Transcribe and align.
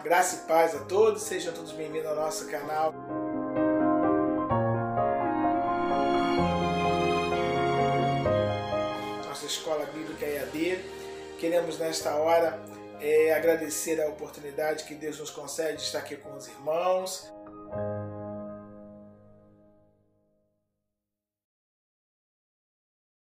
Graça 0.00 0.36
e 0.36 0.48
paz 0.48 0.74
a 0.74 0.80
todos, 0.84 1.22
sejam 1.22 1.52
todos 1.52 1.72
bem-vindos 1.72 2.08
ao 2.08 2.16
nosso 2.16 2.48
canal. 2.48 2.92
Nossa 9.28 9.46
Escola 9.46 9.84
Bíblica 9.86 10.24
EAD. 10.24 10.80
Queremos 11.38 11.78
nesta 11.78 12.16
hora 12.16 12.58
é, 13.00 13.34
agradecer 13.34 14.00
a 14.00 14.08
oportunidade 14.08 14.84
que 14.84 14.94
Deus 14.94 15.20
nos 15.20 15.30
concede 15.30 15.76
de 15.76 15.82
estar 15.82 15.98
aqui 15.98 16.16
com 16.16 16.34
os 16.34 16.48
irmãos. 16.48 17.32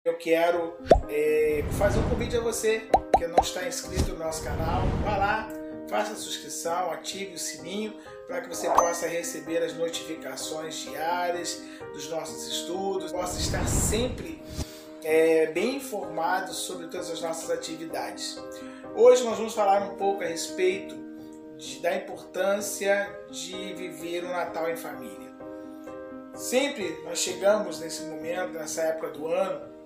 Eu 0.05 0.19
quero 0.19 0.77
é, 1.09 1.65
fazer 1.79 1.99
um 1.99 2.09
convite 2.11 2.37
a 2.37 2.41
você 2.41 2.89
que 3.17 3.27
não 3.27 3.39
está 3.43 3.67
inscrito 3.67 4.11
no 4.13 4.19
nosso 4.19 4.45
canal. 4.45 4.83
Vá 5.05 5.17
lá, 5.17 5.49
faça 5.89 6.13
a 6.13 6.17
subscrição, 6.17 6.91
ative 6.91 7.35
o 7.35 7.39
sininho 7.39 7.95
para 8.27 8.41
que 8.41 8.49
você 8.49 8.69
possa 8.69 9.07
receber 9.07 9.63
as 9.63 9.73
notificações 9.75 10.75
diárias 10.77 11.63
dos 11.93 12.09
nossos 12.09 12.47
estudos, 12.49 13.13
possa 13.13 13.39
estar 13.39 13.67
sempre 13.69 14.43
é, 15.05 15.47
bem 15.47 15.77
informado 15.77 16.53
sobre 16.53 16.89
todas 16.89 17.11
as 17.11 17.21
nossas 17.21 17.51
atividades. 17.51 18.37
Hoje 18.95 19.23
nós 19.23 19.37
vamos 19.37 19.55
falar 19.55 19.83
um 19.83 19.97
pouco 19.97 20.25
a 20.25 20.27
respeito 20.27 20.97
de, 21.57 21.79
da 21.79 21.95
importância 21.95 23.09
de 23.31 23.73
viver 23.75 24.25
o 24.25 24.29
Natal 24.29 24.69
em 24.69 24.77
família. 24.77 25.35
Sempre 26.35 27.01
nós 27.05 27.19
chegamos 27.19 27.81
nesse 27.81 28.03
momento, 28.03 28.53
nessa 28.53 28.83
época 28.83 29.11
do 29.11 29.29
ano, 29.29 29.77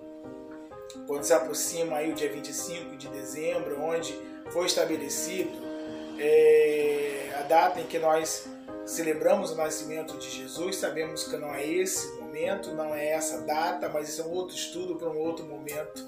quando 1.07 1.23
se 1.23 1.33
aproxima 1.33 1.97
aí 1.97 2.11
o 2.11 2.15
dia 2.15 2.31
25 2.31 2.97
de 2.97 3.07
dezembro, 3.07 3.81
onde 3.81 4.17
foi 4.49 4.65
estabelecido 4.65 5.70
é, 6.19 7.33
a 7.39 7.43
data 7.43 7.79
em 7.79 7.85
que 7.85 7.99
nós 7.99 8.47
celebramos 8.85 9.51
o 9.51 9.55
nascimento 9.55 10.17
de 10.17 10.29
Jesus, 10.29 10.77
sabemos 10.77 11.23
que 11.23 11.37
não 11.37 11.53
é 11.53 11.65
esse 11.65 12.11
momento, 12.19 12.71
não 12.73 12.93
é 12.93 13.09
essa 13.09 13.41
data, 13.41 13.89
mas 13.89 14.09
isso 14.09 14.21
é 14.21 14.25
um 14.25 14.31
outro 14.31 14.55
estudo 14.55 14.95
para 14.95 15.09
um 15.09 15.17
outro 15.17 15.45
momento 15.45 16.03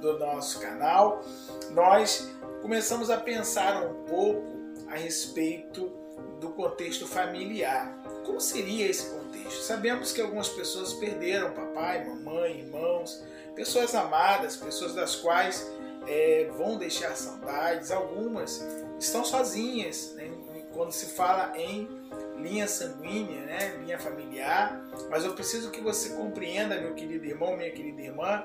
do 0.00 0.18
nosso 0.18 0.60
canal. 0.60 1.22
Nós 1.70 2.30
começamos 2.60 3.10
a 3.10 3.16
pensar 3.16 3.86
um 3.86 4.04
pouco 4.04 4.54
a 4.88 4.96
respeito 4.96 5.92
do 6.40 6.50
contexto 6.50 7.06
familiar. 7.06 7.96
Como 8.24 8.40
seria 8.40 8.88
esse 8.88 9.10
contexto? 9.10 9.62
Sabemos 9.62 10.12
que 10.12 10.20
algumas 10.20 10.48
pessoas 10.48 10.92
perderam 10.92 11.52
papai, 11.52 12.04
mamãe, 12.04 12.58
irmãos, 12.58 13.22
pessoas 13.54 13.94
amadas, 13.94 14.56
pessoas 14.56 14.94
das 14.94 15.16
quais 15.16 15.66
é, 16.06 16.50
vão 16.56 16.76
deixar 16.76 17.16
saudades. 17.16 17.90
Algumas 17.90 18.64
estão 18.98 19.24
sozinhas, 19.24 20.14
né? 20.14 20.30
quando 20.72 20.92
se 20.92 21.06
fala 21.06 21.52
em 21.56 21.88
linha 22.36 22.66
sanguínea, 22.66 23.42
né? 23.46 23.76
linha 23.80 23.98
familiar. 23.98 24.84
Mas 25.08 25.24
eu 25.24 25.32
preciso 25.32 25.70
que 25.70 25.80
você 25.80 26.10
compreenda, 26.10 26.80
meu 26.80 26.94
querido 26.94 27.24
irmão, 27.24 27.56
minha 27.56 27.70
querida 27.70 28.02
irmã, 28.02 28.44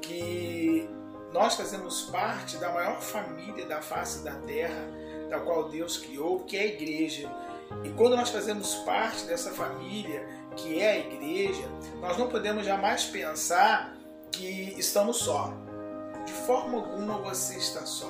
que 0.00 0.88
nós 1.32 1.54
fazemos 1.54 2.02
parte 2.02 2.56
da 2.58 2.70
maior 2.70 3.00
família 3.00 3.64
da 3.66 3.80
face 3.80 4.22
da 4.22 4.34
terra, 4.42 4.88
da 5.28 5.40
qual 5.40 5.68
Deus 5.68 5.96
criou, 5.96 6.40
que 6.40 6.56
é 6.56 6.62
a 6.62 6.66
igreja. 6.66 7.30
E 7.84 7.90
quando 7.90 8.16
nós 8.16 8.30
fazemos 8.30 8.74
parte 8.76 9.24
dessa 9.24 9.50
família, 9.52 10.26
que 10.56 10.80
é 10.80 10.90
a 10.90 10.98
igreja, 10.98 11.68
nós 12.00 12.16
não 12.18 12.28
podemos 12.28 12.64
jamais 12.64 13.04
pensar 13.04 13.96
que 14.32 14.74
estamos 14.76 15.18
só. 15.18 15.54
De 16.30 16.36
forma 16.46 16.78
alguma 16.78 17.18
você 17.18 17.56
está 17.56 17.84
só. 17.84 18.08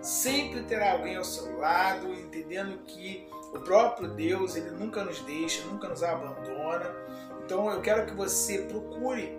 Sempre 0.00 0.64
terá 0.64 0.94
alguém 0.94 1.14
ao 1.14 1.22
seu 1.22 1.58
lado, 1.58 2.12
entendendo 2.12 2.76
que 2.88 3.28
o 3.54 3.60
próprio 3.60 4.08
Deus 4.08 4.56
ele 4.56 4.70
nunca 4.72 5.04
nos 5.04 5.20
deixa, 5.20 5.64
nunca 5.66 5.88
nos 5.88 6.02
abandona. 6.02 6.92
Então 7.44 7.70
eu 7.70 7.80
quero 7.80 8.04
que 8.04 8.14
você 8.14 8.62
procure 8.62 9.38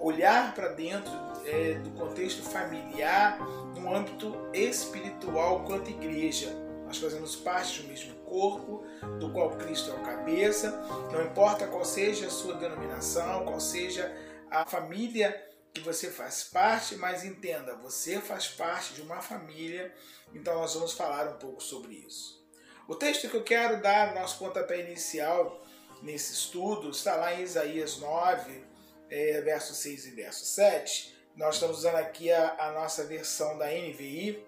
olhar 0.00 0.52
para 0.56 0.70
dentro 0.70 1.12
é, 1.46 1.74
do 1.74 1.90
contexto 1.90 2.42
familiar, 2.42 3.38
no 3.76 3.94
âmbito 3.94 4.36
espiritual 4.52 5.64
quanto 5.64 5.88
igreja. 5.88 6.48
Nós 6.84 6.98
fazemos 6.98 7.36
parte 7.36 7.80
do 7.80 7.88
mesmo 7.88 8.12
corpo, 8.24 8.82
do 9.20 9.30
qual 9.30 9.50
Cristo 9.50 9.92
é 9.92 9.94
o 9.94 10.02
cabeça. 10.02 10.84
Não 11.12 11.22
importa 11.22 11.68
qual 11.68 11.84
seja 11.84 12.26
a 12.26 12.30
sua 12.30 12.54
denominação, 12.54 13.44
qual 13.44 13.60
seja 13.60 14.12
a 14.50 14.66
família 14.66 15.51
que 15.72 15.80
você 15.80 16.10
faz 16.10 16.44
parte, 16.44 16.96
mas 16.96 17.24
entenda, 17.24 17.74
você 17.76 18.20
faz 18.20 18.48
parte 18.48 18.94
de 18.94 19.02
uma 19.02 19.22
família, 19.22 19.94
então 20.34 20.54
nós 20.54 20.74
vamos 20.74 20.92
falar 20.92 21.28
um 21.28 21.38
pouco 21.38 21.62
sobre 21.62 21.94
isso. 21.94 22.42
O 22.86 22.94
texto 22.94 23.28
que 23.28 23.36
eu 23.36 23.42
quero 23.42 23.80
dar 23.80 24.14
nosso 24.14 24.38
pontapé 24.38 24.80
inicial 24.80 25.64
nesse 26.02 26.34
estudo 26.34 26.90
está 26.90 27.16
lá 27.16 27.34
em 27.34 27.42
Isaías 27.42 27.96
9, 27.98 28.64
é, 29.08 29.40
verso 29.40 29.74
6 29.74 30.06
e 30.06 30.10
verso 30.10 30.44
7. 30.44 31.16
Nós 31.36 31.54
estamos 31.54 31.78
usando 31.78 31.96
aqui 31.96 32.30
a, 32.30 32.54
a 32.58 32.72
nossa 32.72 33.04
versão 33.04 33.56
da 33.56 33.66
NVI, 33.66 34.44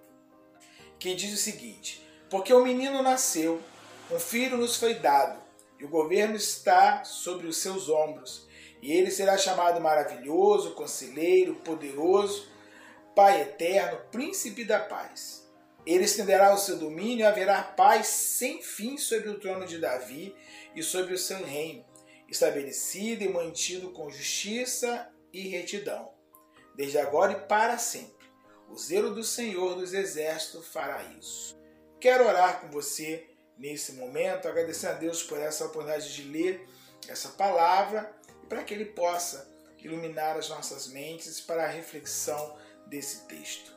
que 0.98 1.14
diz 1.14 1.32
o 1.32 1.42
seguinte: 1.42 2.06
Porque 2.28 2.52
o 2.52 2.62
menino 2.62 3.02
nasceu, 3.02 3.62
um 4.10 4.18
filho 4.18 4.58
nos 4.58 4.76
foi 4.76 4.94
dado, 4.94 5.40
e 5.78 5.84
o 5.84 5.88
governo 5.88 6.36
está 6.36 7.02
sobre 7.04 7.46
os 7.46 7.56
seus 7.58 7.88
ombros 7.88 8.46
e 8.84 8.92
ele 8.92 9.10
será 9.10 9.38
chamado 9.38 9.80
maravilhoso, 9.80 10.74
conselheiro, 10.74 11.54
poderoso, 11.54 12.52
Pai 13.16 13.40
eterno, 13.40 13.98
príncipe 14.10 14.62
da 14.62 14.78
paz. 14.78 15.48
Ele 15.86 16.04
estenderá 16.04 16.52
o 16.52 16.58
seu 16.58 16.76
domínio 16.76 17.20
e 17.20 17.26
haverá 17.26 17.62
paz 17.62 18.08
sem 18.08 18.60
fim 18.60 18.98
sobre 18.98 19.30
o 19.30 19.38
trono 19.38 19.64
de 19.64 19.78
Davi 19.78 20.36
e 20.74 20.82
sobre 20.82 21.14
o 21.14 21.18
seu 21.18 21.42
reino, 21.42 21.82
estabelecido 22.28 23.22
e 23.22 23.28
mantido 23.28 23.90
com 23.90 24.10
justiça 24.10 25.08
e 25.32 25.48
retidão, 25.48 26.10
desde 26.74 26.98
agora 26.98 27.32
e 27.32 27.48
para 27.48 27.78
sempre. 27.78 28.26
O 28.68 28.76
zelo 28.76 29.14
do 29.14 29.24
Senhor 29.24 29.76
dos 29.76 29.94
Exércitos 29.94 30.66
fará 30.66 31.02
isso. 31.18 31.56
Quero 31.98 32.26
orar 32.26 32.60
com 32.60 32.68
você 32.68 33.30
nesse 33.56 33.92
momento, 33.92 34.46
agradecendo 34.46 34.92
a 34.92 34.96
Deus 34.96 35.22
por 35.22 35.38
essa 35.38 35.64
oportunidade 35.64 36.12
de 36.12 36.24
ler 36.24 36.68
essa 37.08 37.30
palavra 37.30 38.12
para 38.44 38.62
que 38.62 38.74
Ele 38.74 38.86
possa 38.86 39.52
iluminar 39.78 40.36
as 40.36 40.48
nossas 40.48 40.88
mentes 40.88 41.40
para 41.40 41.64
a 41.64 41.68
reflexão 41.68 42.56
desse 42.86 43.26
texto. 43.26 43.74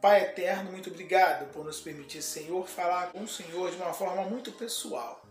Pai 0.00 0.22
eterno, 0.22 0.70
muito 0.70 0.90
obrigado 0.90 1.50
por 1.52 1.64
nos 1.64 1.80
permitir, 1.80 2.20
Senhor, 2.20 2.66
falar 2.66 3.12
com 3.12 3.22
o 3.22 3.28
Senhor 3.28 3.70
de 3.70 3.76
uma 3.76 3.94
forma 3.94 4.22
muito 4.24 4.52
pessoal. 4.52 5.24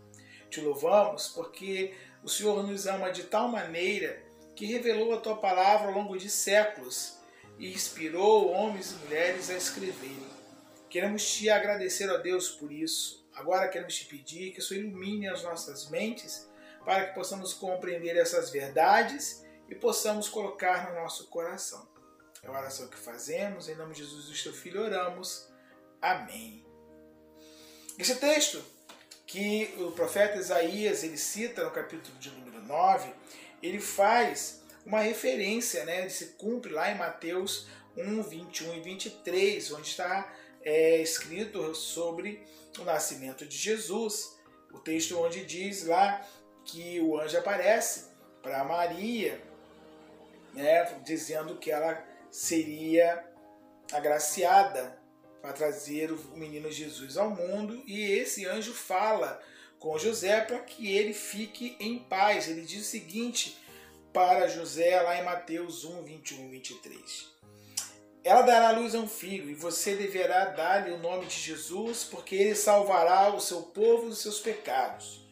Te 0.50 0.60
louvamos 0.60 1.28
porque 1.28 1.94
o 2.22 2.28
Senhor 2.28 2.66
nos 2.66 2.86
ama 2.86 3.12
de 3.12 3.24
tal 3.24 3.48
maneira 3.48 4.20
que 4.56 4.66
revelou 4.66 5.12
a 5.12 5.20
tua 5.20 5.36
palavra 5.36 5.88
ao 5.88 5.94
longo 5.94 6.16
de 6.16 6.30
séculos 6.30 7.18
e 7.58 7.72
inspirou 7.72 8.50
homens 8.50 8.92
e 8.92 9.04
mulheres 9.04 9.50
a 9.50 9.54
escreverem. 9.54 10.34
Queremos 10.88 11.24
te 11.28 11.50
agradecer 11.50 12.10
a 12.10 12.16
Deus 12.16 12.50
por 12.50 12.72
isso. 12.72 13.24
Agora 13.34 13.68
queremos 13.68 13.94
te 13.94 14.06
pedir 14.06 14.52
que 14.52 14.60
o 14.60 14.62
Senhor 14.62 14.84
ilumine 14.84 15.28
as 15.28 15.42
nossas 15.42 15.88
mentes 15.90 16.48
para 16.84 17.06
que 17.06 17.14
possamos 17.14 17.54
compreender 17.54 18.16
essas 18.16 18.50
verdades 18.50 19.44
e 19.68 19.74
possamos 19.74 20.28
colocar 20.28 20.90
no 20.90 21.00
nosso 21.00 21.28
coração. 21.28 21.88
É 22.42 22.48
a 22.48 22.52
oração 22.52 22.88
que 22.88 22.96
fazemos, 22.96 23.68
em 23.68 23.74
nome 23.74 23.94
de 23.94 24.00
Jesus, 24.00 24.26
do 24.26 24.42
teu 24.42 24.52
Filho, 24.52 24.82
oramos. 24.82 25.48
Amém. 26.00 26.64
Esse 27.98 28.16
texto 28.16 28.62
que 29.26 29.74
o 29.78 29.92
profeta 29.92 30.38
Isaías 30.38 31.02
ele 31.02 31.16
cita 31.16 31.64
no 31.64 31.70
capítulo 31.70 32.16
de 32.18 32.30
número 32.30 32.62
9, 32.62 33.12
ele 33.62 33.80
faz 33.80 34.62
uma 34.84 35.00
referência, 35.00 35.84
né, 35.84 36.00
ele 36.00 36.10
se 36.10 36.26
cumpre 36.34 36.70
lá 36.70 36.90
em 36.90 36.98
Mateus 36.98 37.66
1, 37.96 38.22
21 38.22 38.74
e 38.74 38.80
23, 38.80 39.72
onde 39.72 39.88
está 39.88 40.30
é, 40.62 41.00
escrito 41.00 41.74
sobre 41.74 42.46
o 42.78 42.84
nascimento 42.84 43.46
de 43.46 43.56
Jesus. 43.56 44.36
O 44.72 44.78
texto 44.78 45.18
onde 45.18 45.44
diz 45.44 45.86
lá 45.86 46.26
que 46.64 47.00
o 47.00 47.20
anjo 47.20 47.38
aparece 47.38 48.06
para 48.42 48.64
Maria, 48.64 49.40
né, 50.52 50.84
dizendo 51.04 51.56
que 51.56 51.70
ela 51.70 52.04
seria 52.30 53.24
agraciada 53.92 54.98
para 55.40 55.52
trazer 55.52 56.10
o 56.10 56.18
menino 56.36 56.70
Jesus 56.70 57.16
ao 57.16 57.30
mundo, 57.30 57.82
e 57.86 58.02
esse 58.12 58.46
anjo 58.46 58.72
fala 58.72 59.40
com 59.78 59.98
José 59.98 60.40
para 60.40 60.58
que 60.60 60.96
ele 60.96 61.12
fique 61.12 61.76
em 61.78 61.98
paz. 61.98 62.48
Ele 62.48 62.62
diz 62.62 62.86
o 62.86 62.90
seguinte 62.90 63.58
para 64.12 64.48
José, 64.48 65.00
lá 65.02 65.18
em 65.18 65.24
Mateus 65.24 65.84
1, 65.84 66.02
21 66.02 66.48
23. 66.48 67.34
Ela 68.22 68.40
dará 68.40 68.70
luz 68.70 68.94
a 68.94 68.98
um 69.00 69.08
filho, 69.08 69.50
e 69.50 69.54
você 69.54 69.96
deverá 69.96 70.46
dar-lhe 70.46 70.92
o 70.92 70.98
nome 70.98 71.26
de 71.26 71.38
Jesus, 71.38 72.04
porque 72.04 72.34
ele 72.34 72.54
salvará 72.54 73.34
o 73.34 73.40
seu 73.40 73.60
povo 73.60 74.08
dos 74.08 74.22
seus 74.22 74.40
pecados. 74.40 75.23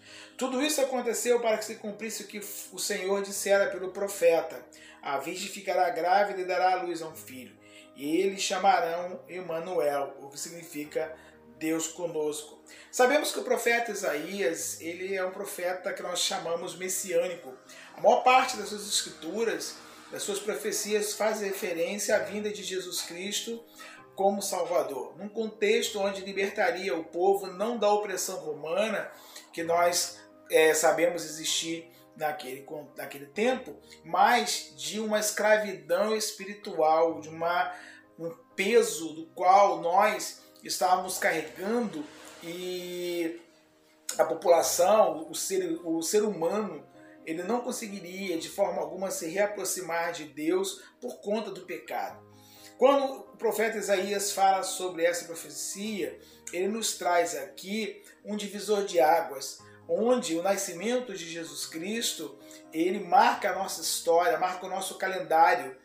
Tudo 0.42 0.60
isso 0.60 0.80
aconteceu 0.80 1.38
para 1.38 1.56
que 1.56 1.64
se 1.64 1.76
cumprisse 1.76 2.24
o 2.24 2.26
que 2.26 2.40
o 2.72 2.78
Senhor 2.78 3.22
dissera 3.22 3.70
pelo 3.70 3.92
profeta: 3.92 4.60
A 5.00 5.16
virgem 5.16 5.48
ficará 5.48 5.88
grávida 5.90 6.40
e 6.40 6.44
dará 6.44 6.72
à 6.72 6.82
luz 6.82 7.00
a 7.00 7.06
um 7.06 7.14
filho, 7.14 7.56
e 7.94 8.16
eles 8.16 8.42
chamarão 8.42 9.20
Emanuel, 9.28 10.16
o 10.20 10.28
que 10.28 10.40
significa 10.40 11.14
Deus 11.60 11.86
conosco. 11.86 12.60
Sabemos 12.90 13.30
que 13.30 13.38
o 13.38 13.44
profeta 13.44 13.92
Isaías, 13.92 14.80
ele 14.80 15.14
é 15.14 15.24
um 15.24 15.30
profeta 15.30 15.92
que 15.92 16.02
nós 16.02 16.18
chamamos 16.18 16.74
messiânico. 16.74 17.54
A 17.96 18.00
maior 18.00 18.24
parte 18.24 18.56
das 18.56 18.70
suas 18.70 18.88
escrituras, 18.88 19.76
das 20.10 20.24
suas 20.24 20.40
profecias 20.40 21.12
faz 21.12 21.40
referência 21.40 22.16
à 22.16 22.18
vinda 22.18 22.50
de 22.50 22.64
Jesus 22.64 23.02
Cristo 23.02 23.64
como 24.16 24.42
Salvador, 24.42 25.16
num 25.16 25.28
contexto 25.28 26.00
onde 26.00 26.20
libertaria 26.22 26.96
o 26.96 27.04
povo 27.04 27.46
não 27.46 27.78
da 27.78 27.88
opressão 27.88 28.40
romana 28.40 29.08
que 29.52 29.62
nós 29.62 30.20
é, 30.52 30.74
sabemos 30.74 31.24
existir 31.24 31.90
naquele, 32.16 32.66
naquele 32.96 33.26
tempo, 33.26 33.76
mas 34.04 34.72
de 34.76 35.00
uma 35.00 35.18
escravidão 35.18 36.14
espiritual, 36.14 37.20
de 37.20 37.28
uma, 37.28 37.74
um 38.18 38.30
peso 38.54 39.14
do 39.14 39.26
qual 39.34 39.80
nós 39.80 40.42
estávamos 40.62 41.18
carregando 41.18 42.04
e 42.42 43.40
a 44.18 44.24
população, 44.24 45.26
o 45.30 45.34
ser, 45.34 45.80
o 45.84 46.02
ser 46.02 46.22
humano, 46.22 46.86
ele 47.24 47.42
não 47.42 47.60
conseguiria 47.60 48.36
de 48.36 48.48
forma 48.48 48.80
alguma 48.80 49.10
se 49.10 49.28
reaproximar 49.28 50.12
de 50.12 50.24
Deus 50.24 50.82
por 51.00 51.20
conta 51.20 51.50
do 51.50 51.62
pecado. 51.62 52.22
Quando 52.76 53.04
o 53.04 53.36
profeta 53.36 53.78
Isaías 53.78 54.32
fala 54.32 54.64
sobre 54.64 55.04
essa 55.04 55.24
profecia, 55.24 56.18
ele 56.52 56.68
nos 56.68 56.98
traz 56.98 57.36
aqui 57.36 58.02
um 58.24 58.36
divisor 58.36 58.84
de 58.84 58.98
águas, 58.98 59.58
onde 59.88 60.36
o 60.36 60.42
nascimento 60.42 61.12
de 61.14 61.28
Jesus 61.28 61.66
Cristo, 61.66 62.38
ele 62.72 63.00
marca 63.00 63.50
a 63.50 63.54
nossa 63.54 63.80
história, 63.80 64.38
marca 64.38 64.66
o 64.66 64.70
nosso 64.70 64.96
calendário. 64.96 65.76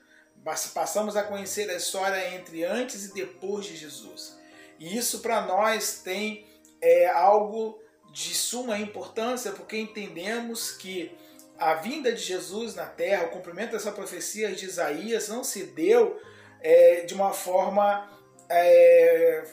Passamos 0.73 1.17
a 1.17 1.23
conhecer 1.23 1.69
a 1.69 1.75
história 1.75 2.35
entre 2.35 2.63
antes 2.63 3.05
e 3.05 3.13
depois 3.13 3.65
de 3.65 3.75
Jesus. 3.75 4.37
E 4.79 4.97
isso 4.97 5.19
para 5.19 5.41
nós 5.41 6.01
tem 6.03 6.47
é, 6.81 7.07
algo 7.07 7.81
de 8.11 8.33
suma 8.33 8.77
importância, 8.79 9.51
porque 9.51 9.77
entendemos 9.77 10.71
que 10.71 11.15
a 11.57 11.73
vinda 11.73 12.13
de 12.13 12.21
Jesus 12.21 12.75
na 12.75 12.85
terra, 12.85 13.25
o 13.25 13.29
cumprimento 13.29 13.71
dessa 13.71 13.91
profecia 13.91 14.51
de 14.53 14.65
Isaías, 14.65 15.27
não 15.27 15.43
se 15.43 15.63
deu 15.63 16.19
é, 16.61 17.01
de 17.01 17.13
uma 17.13 17.33
forma 17.33 18.09
é, 18.49 19.43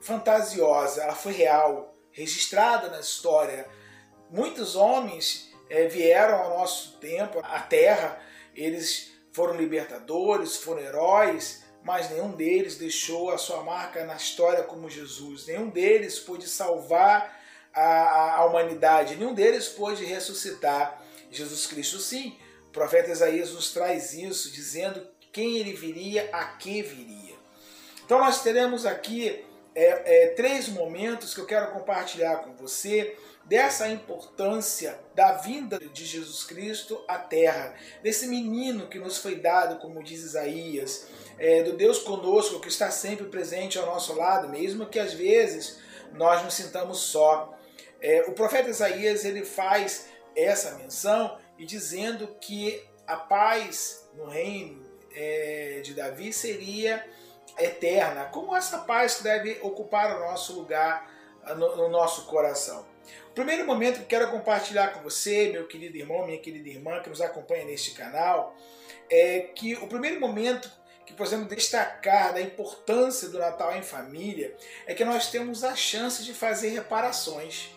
fantasiosa, 0.00 1.02
ela 1.02 1.14
foi 1.14 1.32
real, 1.32 1.94
registrada 2.12 2.88
na 2.88 3.00
história. 3.00 3.66
Muitos 4.30 4.76
homens 4.76 5.50
é, 5.68 5.86
vieram 5.86 6.36
ao 6.36 6.58
nosso 6.58 6.98
tempo, 6.98 7.40
à 7.42 7.60
terra, 7.60 8.20
eles 8.54 9.10
foram 9.32 9.54
libertadores, 9.54 10.56
foram 10.56 10.80
heróis, 10.80 11.64
mas 11.82 12.10
nenhum 12.10 12.32
deles 12.32 12.76
deixou 12.76 13.30
a 13.30 13.38
sua 13.38 13.62
marca 13.62 14.04
na 14.04 14.14
história 14.14 14.62
como 14.62 14.88
Jesus. 14.90 15.46
Nenhum 15.46 15.68
deles 15.68 16.18
pôde 16.18 16.46
salvar 16.48 17.40
a, 17.72 18.36
a 18.36 18.44
humanidade, 18.44 19.16
nenhum 19.16 19.34
deles 19.34 19.68
pôde 19.68 20.04
ressuscitar 20.04 21.02
Jesus 21.30 21.66
Cristo. 21.66 21.98
Sim, 21.98 22.36
o 22.68 22.70
profeta 22.70 23.10
Isaías 23.10 23.52
nos 23.52 23.72
traz 23.72 24.12
isso, 24.12 24.50
dizendo 24.52 25.06
quem 25.32 25.58
ele 25.58 25.72
viria, 25.72 26.28
a 26.32 26.44
que 26.44 26.82
viria. 26.82 27.34
Então 28.04 28.18
nós 28.18 28.42
teremos 28.42 28.84
aqui 28.86 29.44
é, 29.74 30.24
é, 30.24 30.26
três 30.34 30.68
momentos 30.68 31.32
que 31.32 31.40
eu 31.40 31.46
quero 31.46 31.72
compartilhar 31.72 32.38
com 32.38 32.54
você 32.54 33.16
dessa 33.50 33.88
importância 33.88 34.96
da 35.12 35.32
vinda 35.32 35.76
de 35.76 36.06
Jesus 36.06 36.44
Cristo 36.44 37.04
à 37.08 37.18
Terra, 37.18 37.74
desse 38.00 38.28
menino 38.28 38.86
que 38.86 38.96
nos 38.96 39.18
foi 39.18 39.40
dado, 39.40 39.80
como 39.80 40.04
diz 40.04 40.22
Isaías, 40.22 41.08
é, 41.36 41.64
do 41.64 41.72
Deus 41.72 41.98
conosco 41.98 42.60
que 42.60 42.68
está 42.68 42.92
sempre 42.92 43.26
presente 43.26 43.76
ao 43.76 43.86
nosso 43.86 44.14
lado, 44.14 44.48
mesmo 44.48 44.86
que 44.86 45.00
às 45.00 45.12
vezes 45.12 45.80
nós 46.12 46.44
nos 46.44 46.54
sintamos 46.54 46.98
só. 46.98 47.52
É, 48.00 48.22
o 48.28 48.34
profeta 48.34 48.70
Isaías 48.70 49.24
ele 49.24 49.44
faz 49.44 50.06
essa 50.36 50.76
menção 50.76 51.36
e 51.58 51.66
dizendo 51.66 52.28
que 52.40 52.80
a 53.04 53.16
paz 53.16 54.08
no 54.14 54.26
reino 54.26 54.86
é, 55.12 55.80
de 55.82 55.92
Davi 55.92 56.32
seria 56.32 57.04
eterna, 57.58 58.26
como 58.26 58.54
essa 58.54 58.78
paz 58.78 59.16
que 59.16 59.24
deve 59.24 59.58
ocupar 59.60 60.16
o 60.16 60.20
nosso 60.20 60.52
lugar 60.52 61.10
no, 61.56 61.76
no 61.76 61.88
nosso 61.88 62.26
coração. 62.26 62.89
Primeiro 63.40 63.66
momento 63.66 64.00
que 64.00 64.04
quero 64.04 64.30
compartilhar 64.30 64.88
com 64.88 65.00
você, 65.00 65.48
meu 65.48 65.66
querido 65.66 65.96
irmão, 65.96 66.26
minha 66.26 66.38
querida 66.38 66.68
irmã 66.68 67.00
que 67.00 67.08
nos 67.08 67.22
acompanha 67.22 67.64
neste 67.64 67.92
canal, 67.92 68.54
é 69.08 69.40
que 69.54 69.76
o 69.76 69.86
primeiro 69.86 70.20
momento 70.20 70.70
que 71.06 71.14
podemos 71.14 71.48
destacar 71.48 72.34
da 72.34 72.42
importância 72.42 73.30
do 73.30 73.38
Natal 73.38 73.74
em 73.74 73.82
família 73.82 74.54
é 74.86 74.92
que 74.92 75.06
nós 75.06 75.30
temos 75.30 75.64
a 75.64 75.74
chance 75.74 76.22
de 76.22 76.34
fazer 76.34 76.68
reparações. 76.68 77.70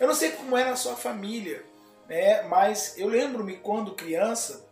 Eu 0.00 0.08
não 0.08 0.14
sei 0.14 0.30
como 0.30 0.56
é 0.56 0.64
na 0.64 0.74
sua 0.74 0.96
família, 0.96 1.62
né, 2.08 2.40
mas 2.44 2.96
eu 2.96 3.06
lembro-me 3.06 3.58
quando 3.58 3.94
criança, 3.94 4.66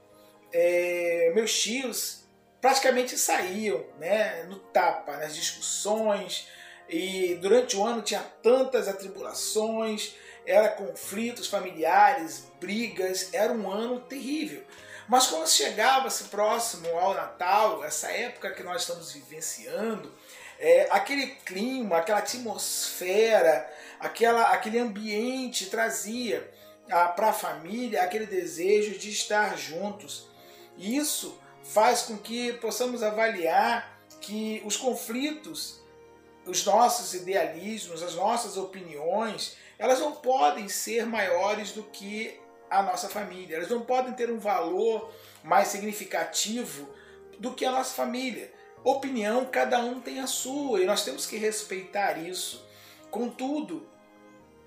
é, 0.50 1.31
meus 1.35 1.61
tios 1.61 2.25
praticamente 2.58 3.19
saíam 3.19 3.85
né, 3.99 4.44
no 4.44 4.58
tapa, 4.58 5.19
nas 5.19 5.35
discussões, 5.35 6.49
e 6.88 7.34
durante 7.40 7.76
o 7.76 7.84
ano 7.84 8.02
tinha 8.02 8.20
tantas 8.43 8.88
atribulações, 8.88 10.14
era 10.44 10.69
conflitos 10.69 11.46
familiares, 11.46 12.44
brigas, 12.61 13.32
era 13.32 13.52
um 13.52 13.70
ano 13.70 14.00
terrível. 14.00 14.62
Mas 15.08 15.26
quando 15.26 15.49
chegava-se 15.49 16.25
próximo 16.25 16.88
ao 16.99 17.14
Natal, 17.14 17.84
essa 17.84 18.11
época 18.11 18.52
que 18.52 18.62
nós 18.62 18.82
estamos 18.82 19.12
vivenciando, 19.12 20.12
é, 20.58 20.88
aquele 20.90 21.26
clima, 21.26 21.96
aquela 21.99 22.20
atmosfera, 22.20 23.69
aquela, 23.99 24.52
aquele 24.52 24.78
ambiente 24.78 25.67
trazia 25.67 26.49
para 27.17 27.31
a 27.31 27.32
família 27.32 28.02
aquele 28.02 28.26
desejo 28.26 28.99
de 28.99 29.11
estar 29.11 29.56
juntos. 29.56 30.28
E 30.76 30.96
isso 30.96 31.38
faz 31.62 32.02
com 32.02 32.17
que 32.17 32.52
possamos 32.55 33.02
avaliar 33.02 34.00
que 34.20 34.62
os 34.64 34.76
conflitos, 34.76 35.81
os 36.46 36.64
nossos 36.64 37.14
idealismos, 37.14 38.02
as 38.02 38.14
nossas 38.14 38.56
opiniões, 38.56 39.56
elas 39.78 40.00
não 40.00 40.12
podem 40.12 40.68
ser 40.68 41.06
maiores 41.06 41.72
do 41.72 41.82
que 41.84 42.40
a 42.70 42.82
nossa 42.82 43.08
família. 43.08 43.56
Elas 43.56 43.68
não 43.68 43.82
podem 43.82 44.12
ter 44.14 44.30
um 44.30 44.38
valor 44.38 45.12
mais 45.44 45.68
significativo 45.68 46.88
do 47.38 47.52
que 47.52 47.64
a 47.64 47.70
nossa 47.70 47.94
família. 47.94 48.52
Opinião, 48.84 49.44
cada 49.44 49.78
um 49.78 50.00
tem 50.00 50.20
a 50.20 50.26
sua 50.26 50.80
e 50.80 50.87
nós 50.87 51.04
temos 51.04 51.26
que 51.26 51.37
respeitar 51.37 52.18
isso. 52.18 52.66
Contudo, 53.11 53.87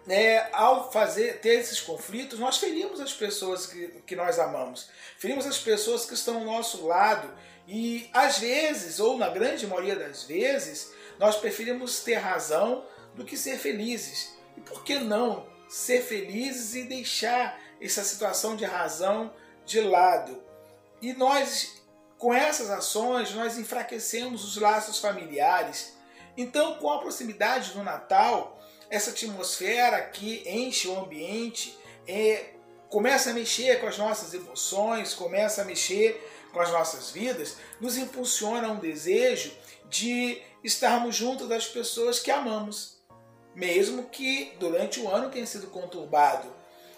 é, 0.07 0.47
ao 0.53 0.91
fazer 0.91 1.39
ter 1.39 1.59
esses 1.59 1.81
conflitos, 1.81 2.39
nós 2.39 2.57
ferimos 2.57 2.99
as 2.99 3.11
pessoas 3.11 3.65
que, 3.65 3.87
que 4.05 4.15
nós 4.15 4.39
amamos, 4.39 4.89
ferimos 5.17 5.45
as 5.45 5.57
pessoas 5.57 6.05
que 6.05 6.13
estão 6.13 6.37
ao 6.37 6.45
nosso 6.45 6.85
lado 6.85 7.29
e 7.67 8.09
às 8.13 8.37
vezes, 8.37 8.99
ou 8.99 9.17
na 9.17 9.29
grande 9.29 9.65
maioria 9.65 9.95
das 9.95 10.23
vezes, 10.23 10.93
nós 11.19 11.35
preferimos 11.37 11.99
ter 11.99 12.15
razão 12.15 12.85
do 13.13 13.25
que 13.25 13.37
ser 13.37 13.57
felizes. 13.57 14.35
E 14.57 14.61
por 14.61 14.83
que 14.83 14.99
não 14.99 15.45
ser 15.67 16.01
felizes 16.01 16.75
e 16.75 16.83
deixar 16.83 17.59
essa 17.81 18.03
situação 18.03 18.55
de 18.55 18.65
razão 18.65 19.33
de 19.65 19.81
lado. 19.81 20.41
E 21.01 21.13
nós, 21.13 21.81
com 22.17 22.33
essas 22.33 22.69
ações, 22.69 23.33
nós 23.33 23.57
enfraquecemos 23.57 24.43
os 24.43 24.57
laços 24.57 24.99
familiares. 24.99 25.93
Então, 26.37 26.75
com 26.75 26.91
a 26.91 26.99
proximidade 26.99 27.71
do 27.71 27.83
Natal, 27.83 28.59
essa 28.89 29.11
atmosfera 29.11 30.01
que 30.01 30.43
enche 30.47 30.87
o 30.87 30.97
ambiente 30.97 31.77
é, 32.07 32.51
começa 32.89 33.31
a 33.31 33.33
mexer 33.33 33.79
com 33.79 33.87
as 33.87 33.97
nossas 33.97 34.33
emoções, 34.33 35.13
começa 35.13 35.61
a 35.61 35.65
mexer 35.65 36.21
com 36.53 36.59
as 36.61 36.71
nossas 36.71 37.11
vidas, 37.11 37.57
nos 37.81 37.97
impulsiona 37.97 38.69
um 38.69 38.79
desejo 38.79 39.51
de 39.89 40.41
estarmos 40.63 41.15
junto 41.15 41.47
das 41.47 41.67
pessoas 41.67 42.19
que 42.19 42.31
amamos, 42.31 42.97
mesmo 43.53 44.09
que 44.09 44.53
durante 44.59 44.99
o 44.99 45.09
ano 45.09 45.29
tenha 45.29 45.45
sido 45.45 45.67
conturbado. 45.67 46.47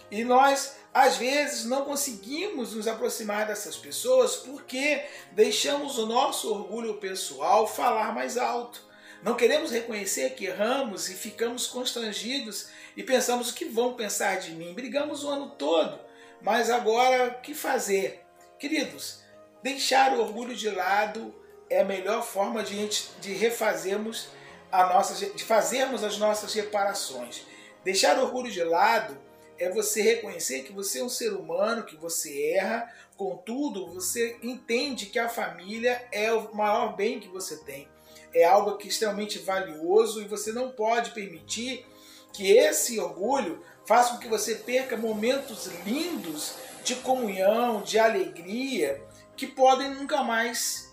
E 0.09 0.23
nós, 0.23 0.77
às 0.93 1.17
vezes, 1.17 1.65
não 1.65 1.83
conseguimos 1.83 2.73
nos 2.73 2.87
aproximar 2.87 3.45
dessas 3.45 3.75
pessoas 3.75 4.37
porque 4.37 5.03
deixamos 5.33 5.97
o 5.97 6.05
nosso 6.05 6.51
orgulho 6.51 6.95
pessoal 6.95 7.67
falar 7.67 8.13
mais 8.13 8.37
alto. 8.37 8.87
Não 9.21 9.35
queremos 9.35 9.71
reconhecer 9.71 10.35
que 10.35 10.45
erramos 10.45 11.09
e 11.09 11.13
ficamos 11.13 11.67
constrangidos 11.67 12.69
e 12.95 13.03
pensamos 13.03 13.49
o 13.49 13.53
que 13.53 13.65
vão 13.65 13.95
pensar 13.95 14.39
de 14.39 14.51
mim. 14.51 14.73
Brigamos 14.73 15.23
o 15.23 15.29
ano 15.29 15.49
todo, 15.51 15.99
mas 16.41 16.69
agora 16.69 17.37
o 17.37 17.41
que 17.41 17.53
fazer? 17.53 18.23
Queridos, 18.57 19.21
deixar 19.61 20.13
o 20.13 20.21
orgulho 20.21 20.55
de 20.55 20.69
lado 20.69 21.35
é 21.69 21.81
a 21.81 21.85
melhor 21.85 22.23
forma 22.23 22.63
de, 22.63 22.87
de 23.19 23.33
refazermos 23.33 24.29
a 24.71 24.85
nossa, 24.87 25.25
de 25.25 25.43
fazermos 25.43 26.03
as 26.03 26.17
nossas 26.17 26.53
reparações. 26.53 27.43
Deixar 27.83 28.17
o 28.17 28.23
orgulho 28.23 28.51
de 28.51 28.63
lado 28.63 29.17
é 29.57 29.69
você 29.69 30.01
reconhecer 30.01 30.63
que 30.63 30.73
você 30.73 30.99
é 30.99 31.03
um 31.03 31.09
ser 31.09 31.33
humano, 31.33 31.83
que 31.83 31.95
você 31.95 32.51
erra, 32.51 32.93
contudo, 33.15 33.87
você 33.87 34.37
entende 34.43 35.07
que 35.07 35.17
a 35.17 35.29
família 35.29 36.05
é 36.11 36.31
o 36.31 36.53
maior 36.53 36.95
bem 36.95 37.19
que 37.19 37.27
você 37.27 37.57
tem. 37.57 37.87
é 38.33 38.43
algo 38.43 38.77
que 38.77 38.87
é 38.87 38.89
extremamente 38.89 39.39
valioso 39.39 40.21
e 40.21 40.27
você 40.27 40.51
não 40.51 40.69
pode 40.69 41.11
permitir 41.11 41.85
que 42.33 42.51
esse 42.51 42.99
orgulho 42.99 43.63
faça 43.85 44.13
com 44.13 44.19
que 44.19 44.27
você 44.27 44.55
perca 44.55 44.95
momentos 44.95 45.65
lindos 45.85 46.53
de 46.83 46.95
comunhão, 46.97 47.81
de 47.81 47.97
alegria, 47.97 49.01
que 49.35 49.47
podem 49.47 49.89
nunca 49.89 50.23
mais 50.23 50.86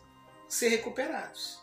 ser 0.55 0.69
recuperados. 0.69 1.59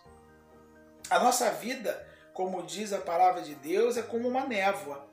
A 1.10 1.18
nossa 1.18 1.50
vida, 1.50 2.06
como 2.34 2.62
diz 2.64 2.92
a 2.92 2.98
palavra 2.98 3.42
de 3.42 3.56
Deus, 3.56 3.96
é 3.96 4.02
como 4.02 4.28
uma 4.28 4.46
névoa. 4.46 5.08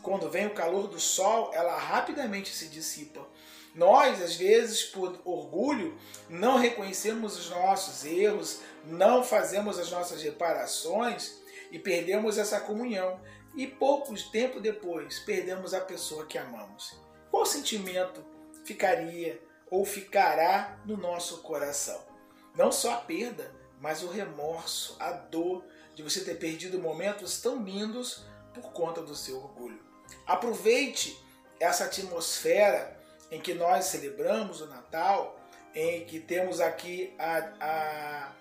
Quando 0.00 0.30
vem 0.30 0.46
o 0.46 0.54
calor 0.54 0.88
do 0.88 0.98
sol, 0.98 1.50
ela 1.52 1.76
rapidamente 1.76 2.54
se 2.54 2.68
dissipa. 2.68 3.28
Nós, 3.74 4.22
às 4.22 4.34
vezes, 4.34 4.82
por 4.84 5.20
orgulho, 5.26 5.94
não 6.28 6.56
reconhecemos 6.56 7.38
os 7.38 7.50
nossos 7.50 8.02
erros, 8.06 8.60
não 8.86 9.22
fazemos 9.22 9.78
as 9.78 9.90
nossas 9.90 10.22
reparações 10.22 11.38
e 11.70 11.78
perdemos 11.78 12.38
essa 12.38 12.60
comunhão. 12.60 13.20
E 13.54 13.66
poucos 13.66 14.22
tempo 14.30 14.58
depois, 14.58 15.18
perdemos 15.18 15.74
a 15.74 15.80
pessoa 15.82 16.24
que 16.24 16.38
amamos. 16.38 16.98
Qual 17.30 17.44
sentimento 17.44 18.24
ficaria 18.64 19.38
ou 19.70 19.84
ficará 19.84 20.80
no 20.86 20.96
nosso 20.96 21.42
coração? 21.42 22.11
Não 22.54 22.70
só 22.70 22.94
a 22.94 22.98
perda, 22.98 23.50
mas 23.80 24.02
o 24.02 24.08
remorso, 24.08 24.96
a 25.00 25.12
dor 25.12 25.64
de 25.94 26.02
você 26.02 26.20
ter 26.20 26.34
perdido 26.34 26.78
momentos 26.78 27.40
tão 27.40 27.62
lindos 27.62 28.24
por 28.54 28.72
conta 28.72 29.02
do 29.02 29.14
seu 29.14 29.36
orgulho. 29.36 29.80
Aproveite 30.26 31.18
essa 31.58 31.84
atmosfera 31.84 32.96
em 33.30 33.40
que 33.40 33.54
nós 33.54 33.86
celebramos 33.86 34.60
o 34.60 34.66
Natal, 34.66 35.40
em 35.74 36.04
que 36.04 36.20
temos 36.20 36.60
aqui 36.60 37.14
a, 37.18 37.52
a 37.60 38.32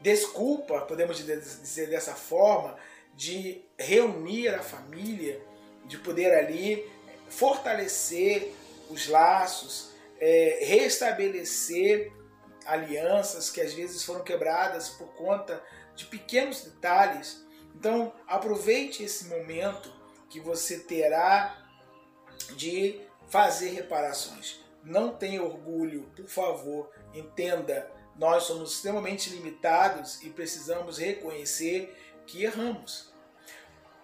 desculpa, 0.00 0.82
podemos 0.82 1.16
dizer 1.18 1.88
dessa 1.88 2.14
forma, 2.14 2.76
de 3.14 3.62
reunir 3.78 4.48
a 4.48 4.62
família, 4.62 5.40
de 5.84 5.98
poder 5.98 6.32
ali 6.32 6.88
fortalecer 7.28 8.54
os 8.88 9.08
laços, 9.08 9.90
é, 10.20 10.60
restabelecer 10.62 12.12
alianças 12.66 13.50
que 13.50 13.60
às 13.60 13.72
vezes 13.72 14.02
foram 14.04 14.22
quebradas 14.22 14.88
por 14.90 15.08
conta 15.14 15.62
de 15.94 16.06
pequenos 16.06 16.62
detalhes. 16.62 17.44
Então, 17.74 18.12
aproveite 18.26 19.02
esse 19.02 19.26
momento 19.26 19.92
que 20.28 20.40
você 20.40 20.80
terá 20.80 21.66
de 22.56 23.00
fazer 23.28 23.70
reparações. 23.70 24.60
Não 24.82 25.14
tenha 25.14 25.42
orgulho, 25.42 26.02
por 26.14 26.28
favor, 26.28 26.90
entenda, 27.12 27.90
nós 28.16 28.44
somos 28.44 28.74
extremamente 28.74 29.30
limitados 29.30 30.22
e 30.22 30.30
precisamos 30.30 30.98
reconhecer 30.98 31.94
que 32.26 32.44
erramos. 32.44 33.12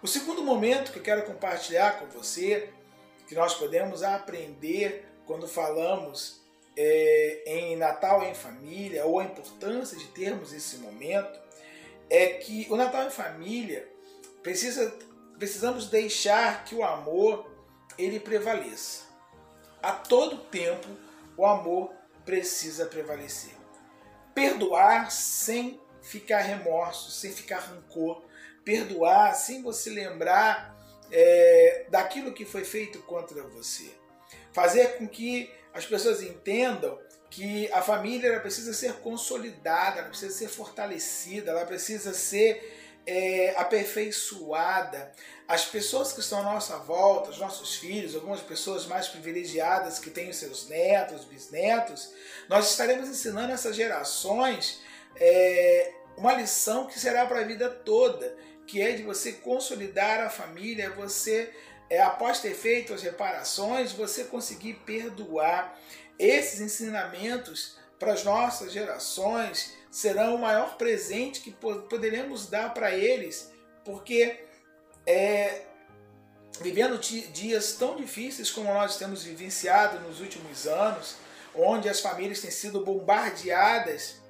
O 0.02 0.08
segundo 0.08 0.42
momento 0.42 0.92
que 0.92 0.98
eu 0.98 1.02
quero 1.02 1.24
compartilhar 1.24 2.00
com 2.00 2.06
você, 2.06 2.72
que 3.28 3.34
nós 3.34 3.54
podemos 3.54 4.02
aprender 4.02 5.08
quando 5.24 5.46
falamos 5.46 6.41
é, 6.76 7.42
em 7.46 7.76
Natal 7.76 8.22
em 8.22 8.34
família, 8.34 9.04
ou 9.04 9.20
a 9.20 9.24
importância 9.24 9.96
de 9.96 10.06
termos 10.08 10.52
esse 10.52 10.78
momento, 10.78 11.40
é 12.08 12.26
que 12.34 12.66
o 12.70 12.76
Natal 12.76 13.06
em 13.06 13.10
família 13.10 13.88
precisa, 14.42 14.96
precisamos 15.38 15.88
deixar 15.88 16.64
que 16.64 16.74
o 16.74 16.82
amor 16.82 17.50
ele 17.98 18.18
prevaleça. 18.18 19.02
A 19.82 19.92
todo 19.92 20.38
tempo 20.38 20.88
o 21.36 21.44
amor 21.44 21.92
precisa 22.24 22.86
prevalecer. 22.86 23.54
Perdoar 24.34 25.10
sem 25.10 25.80
ficar 26.00 26.40
remorso, 26.40 27.10
sem 27.10 27.32
ficar 27.32 27.58
rancor, 27.58 28.22
perdoar 28.64 29.34
sem 29.34 29.62
você 29.62 29.90
lembrar 29.90 30.76
é, 31.10 31.86
daquilo 31.90 32.32
que 32.32 32.44
foi 32.44 32.64
feito 32.64 33.00
contra 33.00 33.42
você. 33.42 33.90
Fazer 34.52 34.98
com 34.98 35.08
que 35.08 35.50
as 35.72 35.86
pessoas 35.86 36.22
entendam 36.22 36.98
que 37.30 37.70
a 37.72 37.80
família 37.80 38.28
ela 38.28 38.40
precisa 38.40 38.74
ser 38.74 38.94
consolidada, 38.94 40.00
ela 40.00 40.08
precisa 40.08 40.36
ser 40.36 40.48
fortalecida, 40.48 41.50
ela 41.50 41.64
precisa 41.64 42.12
ser 42.12 43.00
é, 43.06 43.54
aperfeiçoada. 43.56 45.12
As 45.48 45.64
pessoas 45.64 46.12
que 46.12 46.20
estão 46.20 46.40
à 46.40 46.42
nossa 46.42 46.76
volta, 46.78 47.30
os 47.30 47.38
nossos 47.38 47.76
filhos, 47.76 48.14
algumas 48.14 48.40
pessoas 48.40 48.86
mais 48.86 49.08
privilegiadas 49.08 49.98
que 49.98 50.10
têm 50.10 50.30
os 50.30 50.36
seus 50.36 50.68
netos, 50.68 51.24
bisnetos, 51.24 52.12
nós 52.48 52.70
estaremos 52.70 53.08
ensinando 53.08 53.52
essas 53.52 53.74
gerações 53.74 54.80
é, 55.16 55.92
uma 56.16 56.34
lição 56.34 56.86
que 56.86 56.98
será 56.98 57.26
para 57.26 57.40
a 57.40 57.44
vida 57.44 57.68
toda, 57.68 58.36
que 58.66 58.80
é 58.80 58.92
de 58.92 59.02
você 59.02 59.32
consolidar 59.32 60.20
a 60.20 60.30
família, 60.30 60.90
você, 60.90 61.50
é, 61.88 62.00
após 62.00 62.40
ter 62.40 62.54
feito 62.54 62.92
as 62.92 63.02
reparações, 63.02 63.92
você 63.92 64.24
conseguir 64.24 64.74
perdoar. 64.86 65.78
Esses 66.18 66.60
ensinamentos 66.60 67.76
para 67.98 68.12
as 68.12 68.24
nossas 68.24 68.72
gerações 68.72 69.74
serão 69.90 70.34
o 70.34 70.38
maior 70.38 70.76
presente 70.76 71.40
que 71.40 71.50
poderemos 71.50 72.46
dar 72.46 72.72
para 72.72 72.94
eles, 72.94 73.52
porque 73.84 74.44
é, 75.06 75.62
vivendo 76.60 76.98
dias 76.98 77.74
tão 77.74 77.96
difíceis 77.96 78.50
como 78.50 78.72
nós 78.72 78.96
temos 78.96 79.24
vivenciado 79.24 80.00
nos 80.00 80.20
últimos 80.20 80.66
anos, 80.66 81.16
onde 81.54 81.88
as 81.88 82.00
famílias 82.00 82.40
têm 82.40 82.50
sido 82.50 82.84
bombardeadas 82.84 84.22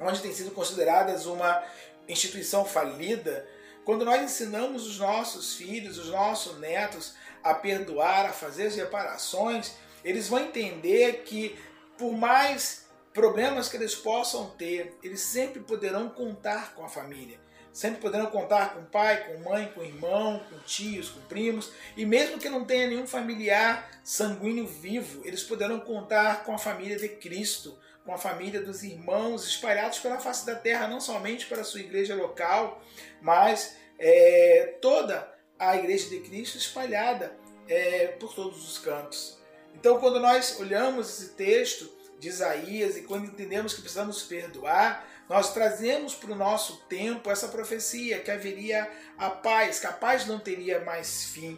onde 0.00 0.22
têm 0.22 0.32
sido 0.32 0.50
consideradas 0.52 1.26
uma 1.26 1.62
instituição 2.08 2.64
falida, 2.64 3.46
quando 3.90 4.04
nós 4.04 4.22
ensinamos 4.22 4.86
os 4.86 5.00
nossos 5.00 5.56
filhos, 5.56 5.98
os 5.98 6.10
nossos 6.10 6.60
netos 6.60 7.14
a 7.42 7.52
perdoar, 7.52 8.24
a 8.24 8.32
fazer 8.32 8.68
as 8.68 8.76
reparações, 8.76 9.72
eles 10.04 10.28
vão 10.28 10.38
entender 10.38 11.24
que 11.24 11.58
por 11.98 12.12
mais 12.12 12.86
problemas 13.12 13.68
que 13.68 13.76
eles 13.76 13.96
possam 13.96 14.50
ter, 14.50 14.96
eles 15.02 15.18
sempre 15.18 15.58
poderão 15.58 16.08
contar 16.08 16.72
com 16.76 16.84
a 16.84 16.88
família. 16.88 17.40
Sempre 17.72 18.00
poderão 18.00 18.26
contar 18.26 18.74
com 18.74 18.84
pai, 18.84 19.24
com 19.24 19.50
mãe, 19.50 19.72
com 19.74 19.82
irmão, 19.82 20.40
com 20.48 20.58
tios, 20.60 21.08
com 21.08 21.20
primos, 21.22 21.72
e 21.96 22.06
mesmo 22.06 22.38
que 22.38 22.48
não 22.48 22.64
tenha 22.64 22.86
nenhum 22.86 23.08
familiar 23.08 23.90
sanguíneo 24.04 24.68
vivo, 24.68 25.20
eles 25.24 25.42
poderão 25.42 25.80
contar 25.80 26.44
com 26.44 26.54
a 26.54 26.58
família 26.58 26.96
de 26.96 27.08
Cristo, 27.08 27.76
com 28.10 28.14
a 28.14 28.18
família 28.18 28.60
dos 28.60 28.82
irmãos 28.82 29.46
espalhados 29.46 30.00
pela 30.00 30.18
face 30.18 30.44
da 30.44 30.56
terra, 30.56 30.88
não 30.88 31.00
somente 31.00 31.46
para 31.46 31.62
sua 31.62 31.78
igreja 31.78 32.12
local, 32.12 32.82
mas 33.22 33.76
é, 34.00 34.74
toda 34.82 35.32
a 35.56 35.76
igreja 35.76 36.08
de 36.08 36.18
Cristo 36.18 36.58
espalhada 36.58 37.32
é, 37.68 38.08
por 38.08 38.34
todos 38.34 38.68
os 38.68 38.78
cantos. 38.78 39.38
Então, 39.76 40.00
quando 40.00 40.18
nós 40.18 40.58
olhamos 40.58 41.08
esse 41.08 41.34
texto 41.34 41.88
de 42.18 42.26
Isaías 42.26 42.96
e 42.96 43.02
quando 43.02 43.26
entendemos 43.26 43.74
que 43.74 43.80
precisamos 43.80 44.24
perdoar, 44.24 45.06
nós 45.28 45.54
trazemos 45.54 46.12
para 46.12 46.32
o 46.32 46.36
nosso 46.36 46.78
tempo 46.88 47.30
essa 47.30 47.46
profecia 47.46 48.18
que 48.18 48.32
haveria 48.32 48.90
a 49.16 49.30
paz, 49.30 49.78
que 49.78 49.86
a 49.86 49.92
paz 49.92 50.26
não 50.26 50.40
teria 50.40 50.80
mais 50.80 51.26
fim. 51.26 51.56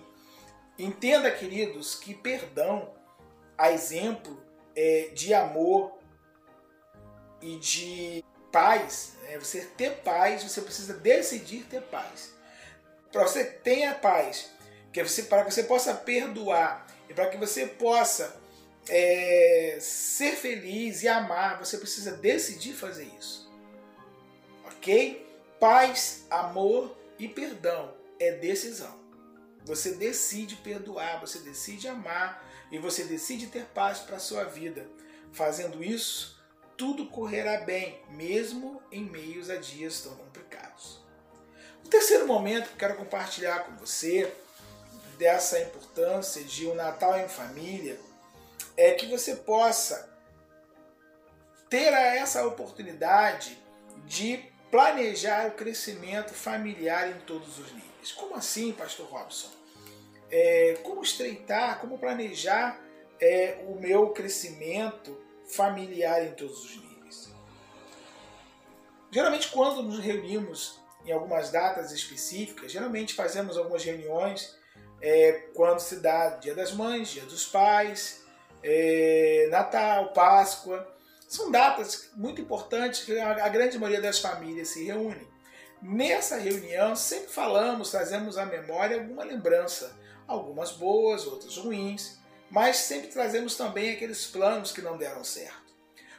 Entenda, 0.79 1.31
queridos, 1.31 1.95
que 1.95 2.13
perdão, 2.13 2.93
a 3.57 3.73
exemplo 3.73 4.39
é, 4.77 5.09
de 5.15 5.33
amor, 5.33 6.02
e 7.43 7.57
de 7.59 8.25
paz, 8.51 9.15
né? 9.23 9.39
você 9.39 9.63
ter 9.63 10.03
paz, 10.03 10.43
você 10.43 10.61
precisa 10.61 10.95
decidir 10.95 11.65
ter 11.65 11.83
paz. 11.83 12.33
Para 13.11 13.23
você 13.23 13.45
tenha 13.45 13.95
paz, 13.95 14.51
que 14.93 15.03
você, 15.03 15.25
para 15.25 15.45
que 15.45 15.53
você 15.53 15.65
possa 15.65 15.95
perdoar 15.95 16.87
e 17.09 17.15
para 17.15 17.29
que 17.29 17.37
você 17.37 17.67
possa 17.67 18.41
é, 18.89 19.79
ser 19.81 20.37
feliz 20.37 21.03
e 21.03 21.09
amar, 21.09 21.59
você 21.59 21.79
precisa 21.79 22.13
decidir 22.13 22.75
fazer 22.75 23.09
isso. 23.19 23.51
Ok? 24.65 25.27
Paz, 25.59 26.27
amor 26.31 26.97
e 27.19 27.29
perdão 27.29 27.95
é 28.19 28.33
decisão. 28.33 29.01
Você 29.65 29.93
decide 29.93 30.57
perdoar, 30.57 31.21
você 31.21 31.39
decide 31.39 31.87
amar 31.87 32.45
e 32.71 32.79
você 32.79 33.05
decide 33.05 33.47
ter 33.47 33.65
paz 33.67 34.01
para 34.01 34.17
a 34.17 34.21
sua 34.21 34.45
vida. 34.45 34.87
Fazendo 35.33 35.83
isso, 35.83 36.42
tudo 36.77 37.07
correrá 37.07 37.59
bem, 37.59 38.01
mesmo 38.11 38.83
em 38.91 39.05
meios 39.05 39.51
a 39.51 39.57
dias 39.57 40.01
tão 40.01 40.15
complicados. 40.15 41.01
O 41.85 41.89
terceiro 41.89 42.27
momento 42.27 42.71
que 42.71 42.77
quero 42.77 42.97
compartilhar 42.97 43.65
com 43.65 43.77
você 43.77 44.33
dessa 45.19 45.61
importância 45.61 46.43
de 46.43 46.67
um 46.67 46.75
Natal 46.75 47.19
em 47.19 47.29
família 47.29 47.99
é 48.77 48.93
que 48.93 49.07
você 49.07 49.37
possa 49.37 50.11
ter 51.69 51.93
essa 51.93 52.47
oportunidade 52.47 53.59
de 54.07 54.53
planejar 54.71 55.49
o 55.49 55.53
crescimento 55.53 56.33
familiar 56.33 57.11
em 57.11 57.21
todos 57.21 57.59
os 57.59 57.73
níveis. 57.73 58.13
Como 58.13 58.35
assim, 58.35 58.73
Pastor 58.73 59.07
Robson? 59.07 59.51
É, 60.31 60.79
como 60.83 61.03
estreitar, 61.03 61.79
como 61.79 61.99
planejar 61.99 62.81
é, 63.21 63.63
o 63.69 63.79
meu 63.79 64.11
crescimento 64.11 65.22
familiar 65.49 66.25
em 66.25 66.33
todos 66.33 66.65
os 66.65 66.77
níveis. 66.77 67.31
Geralmente, 69.11 69.49
quando 69.49 69.83
nos 69.83 69.99
reunimos 69.99 70.81
em 71.05 71.13
algumas 71.13 71.51
datas 71.51 71.93
específicas, 71.93 72.73
geralmente 72.73 73.15
fazemos 73.15 73.57
algumas 73.57 73.85
reuniões 73.85 74.57
é, 75.01 75.33
quando 75.55 75.81
se 75.81 75.97
dá 75.97 76.31
Dia 76.37 76.55
das 76.55 76.73
Mães, 76.73 77.09
Dia 77.09 77.25
dos 77.25 77.45
Pais, 77.47 78.23
é, 78.63 79.49
Natal, 79.51 80.13
Páscoa. 80.13 80.89
São 81.29 81.51
datas 81.51 82.11
muito 82.15 82.41
importantes 82.41 83.05
que 83.05 83.19
a 83.19 83.49
grande 83.49 83.79
maioria 83.79 84.01
das 84.01 84.19
famílias 84.19 84.69
se 84.69 84.85
reúne. 84.85 85.27
Nessa 85.81 86.37
reunião, 86.37 86.95
sempre 86.95 87.33
falamos, 87.33 87.91
trazemos 87.91 88.39
à 88.39 88.47
memória 88.47 88.99
alguma 89.01 89.25
lembrança, 89.25 89.99
algumas 90.29 90.71
boas, 90.73 91.27
outras 91.27 91.57
ruins, 91.57 92.22
mas 92.53 92.77
sempre 92.77 93.09
trazemos 93.09 93.57
também 93.57 93.93
aqueles 93.93 94.27
planos 94.27 94.73
que 94.73 94.83
não 94.83 94.99
deram 94.99 95.25
certo. 95.25 95.73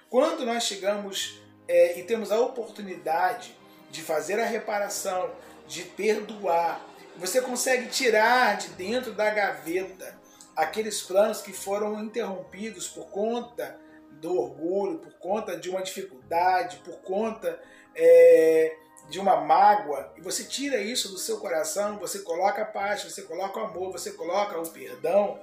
Quando 0.10 0.44
nós 0.44 0.64
chegamos 0.64 1.40
é, 1.68 2.00
e 2.00 2.04
temos 2.04 2.32
a 2.32 2.40
oportunidade 2.40 3.56
de 3.92 4.02
fazer 4.02 4.40
a 4.40 4.46
reparação, 4.46 5.30
de 5.68 5.84
perdoar, 5.84 6.84
você 7.18 7.40
consegue 7.40 7.88
tirar 7.88 8.58
de 8.58 8.70
dentro 8.70 9.14
da 9.14 9.30
gaveta 9.30 10.20
aqueles 10.56 11.04
planos 11.04 11.40
que 11.40 11.54
foram 11.54 12.04
interrompidos 12.04 12.88
por 12.88 13.06
conta 13.12 13.80
do 14.14 14.36
orgulho, 14.36 14.98
por 14.98 15.14
conta 15.14 15.56
de 15.56 15.70
uma 15.70 15.84
dificuldade, 15.84 16.78
por 16.78 16.96
conta 17.02 17.62
é, 17.96 18.76
de 19.08 19.20
uma 19.20 19.36
mágoa, 19.36 20.12
e 20.18 20.22
você 20.22 20.46
tira 20.46 20.78
isso 20.78 21.10
do 21.10 21.18
seu 21.20 21.40
coração, 21.40 22.00
você 22.00 22.20
coloca 22.20 22.64
a 22.64 22.66
paz, 22.66 23.04
você 23.04 23.22
coloca 23.22 23.60
o 23.60 23.66
amor, 23.66 23.92
você 23.92 24.12
coloca 24.14 24.58
o 24.60 24.68
perdão, 24.68 25.40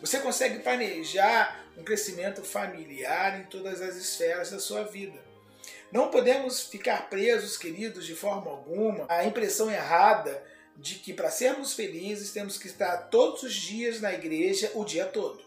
você 0.00 0.18
consegue 0.20 0.58
planejar 0.60 1.64
um 1.76 1.84
crescimento 1.84 2.42
familiar 2.42 3.40
em 3.40 3.44
todas 3.44 3.80
as 3.80 3.96
esferas 3.96 4.50
da 4.50 4.58
sua 4.58 4.84
vida. 4.84 5.18
Não 5.92 6.10
podemos 6.10 6.62
ficar 6.62 7.08
presos, 7.08 7.56
queridos, 7.56 8.04
de 8.04 8.14
forma 8.14 8.50
alguma, 8.50 9.06
à 9.08 9.24
impressão 9.24 9.70
errada 9.70 10.42
de 10.76 10.96
que 10.96 11.12
para 11.12 11.30
sermos 11.30 11.74
felizes 11.74 12.32
temos 12.32 12.58
que 12.58 12.66
estar 12.66 13.08
todos 13.08 13.42
os 13.42 13.54
dias 13.54 14.00
na 14.00 14.12
igreja 14.12 14.70
o 14.74 14.84
dia 14.84 15.06
todo. 15.06 15.42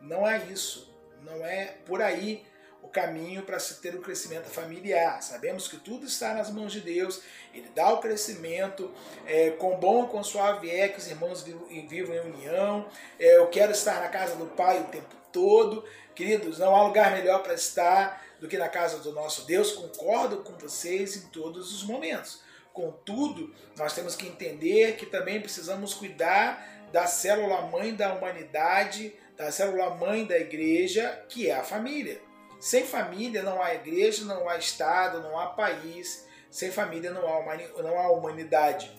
Não 0.00 0.26
é 0.26 0.44
isso. 0.46 0.92
Não 1.22 1.44
é 1.44 1.76
por 1.84 2.02
aí 2.02 2.44
o 2.86 2.88
caminho 2.88 3.42
para 3.42 3.58
se 3.58 3.80
ter 3.80 3.96
um 3.96 4.00
crescimento 4.00 4.48
familiar. 4.48 5.20
Sabemos 5.22 5.66
que 5.66 5.76
tudo 5.76 6.06
está 6.06 6.32
nas 6.32 6.50
mãos 6.50 6.72
de 6.72 6.80
Deus, 6.80 7.20
Ele 7.52 7.68
dá 7.74 7.92
o 7.92 7.98
crescimento, 7.98 8.92
é, 9.26 9.50
com 9.50 9.76
bom 9.76 10.06
com 10.06 10.22
suave 10.22 10.70
é 10.70 10.88
que 10.88 10.98
os 10.98 11.08
irmãos 11.08 11.42
vivam 11.42 12.14
em 12.14 12.20
união. 12.20 12.88
É, 13.18 13.38
eu 13.38 13.48
quero 13.48 13.72
estar 13.72 14.00
na 14.00 14.08
casa 14.08 14.36
do 14.36 14.46
Pai 14.46 14.80
o 14.80 14.84
tempo 14.84 15.14
todo. 15.32 15.84
Queridos, 16.14 16.58
não 16.58 16.74
há 16.74 16.84
lugar 16.84 17.10
melhor 17.12 17.42
para 17.42 17.54
estar 17.54 18.24
do 18.40 18.46
que 18.46 18.56
na 18.56 18.68
casa 18.68 18.98
do 18.98 19.12
nosso 19.12 19.44
Deus. 19.46 19.72
Concordo 19.72 20.38
com 20.38 20.52
vocês 20.56 21.16
em 21.16 21.28
todos 21.28 21.74
os 21.74 21.82
momentos. 21.82 22.40
Contudo, 22.72 23.52
nós 23.76 23.94
temos 23.94 24.14
que 24.14 24.28
entender 24.28 24.96
que 24.96 25.06
também 25.06 25.40
precisamos 25.40 25.92
cuidar 25.92 26.88
da 26.92 27.06
célula 27.06 27.62
mãe 27.62 27.94
da 27.94 28.14
humanidade, 28.14 29.14
da 29.36 29.50
célula 29.50 29.90
mãe 29.90 30.24
da 30.24 30.38
igreja, 30.38 31.24
que 31.28 31.50
é 31.50 31.54
a 31.54 31.64
família. 31.64 32.25
Sem 32.66 32.84
família 32.84 33.44
não 33.44 33.62
há 33.62 33.76
igreja, 33.76 34.24
não 34.24 34.48
há 34.48 34.56
Estado, 34.56 35.20
não 35.20 35.38
há 35.38 35.46
país. 35.50 36.26
Sem 36.50 36.72
família 36.72 37.12
não 37.12 37.24
há, 37.24 38.10
humanidade. 38.10 38.90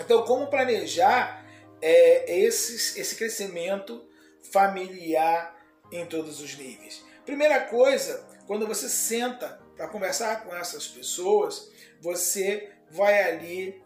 Então, 0.00 0.24
como 0.24 0.46
planejar 0.46 1.46
é, 1.82 2.34
esse, 2.34 2.98
esse 2.98 3.14
crescimento 3.14 4.08
familiar 4.50 5.54
em 5.92 6.06
todos 6.06 6.40
os 6.40 6.56
níveis? 6.56 7.04
Primeira 7.26 7.60
coisa, 7.60 8.26
quando 8.46 8.66
você 8.66 8.88
senta 8.88 9.60
para 9.76 9.88
conversar 9.88 10.44
com 10.44 10.56
essas 10.56 10.86
pessoas, 10.86 11.70
você 12.00 12.72
vai 12.90 13.22
ali 13.22 13.84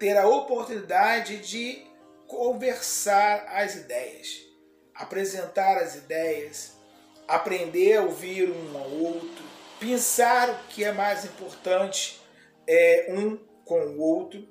ter 0.00 0.16
a 0.16 0.26
oportunidade 0.26 1.38
de 1.38 1.86
conversar 2.26 3.46
as 3.50 3.76
ideias, 3.76 4.40
apresentar 4.96 5.78
as 5.78 5.94
ideias, 5.94 6.75
aprender 7.26 7.96
a 7.96 8.02
ouvir 8.02 8.50
um 8.50 8.78
ao 8.78 8.90
outro, 8.90 9.44
pensar 9.80 10.50
o 10.50 10.68
que 10.68 10.84
é 10.84 10.92
mais 10.92 11.24
importante 11.24 12.20
é, 12.66 13.06
um 13.10 13.36
com 13.64 13.80
o 13.80 14.00
outro, 14.00 14.46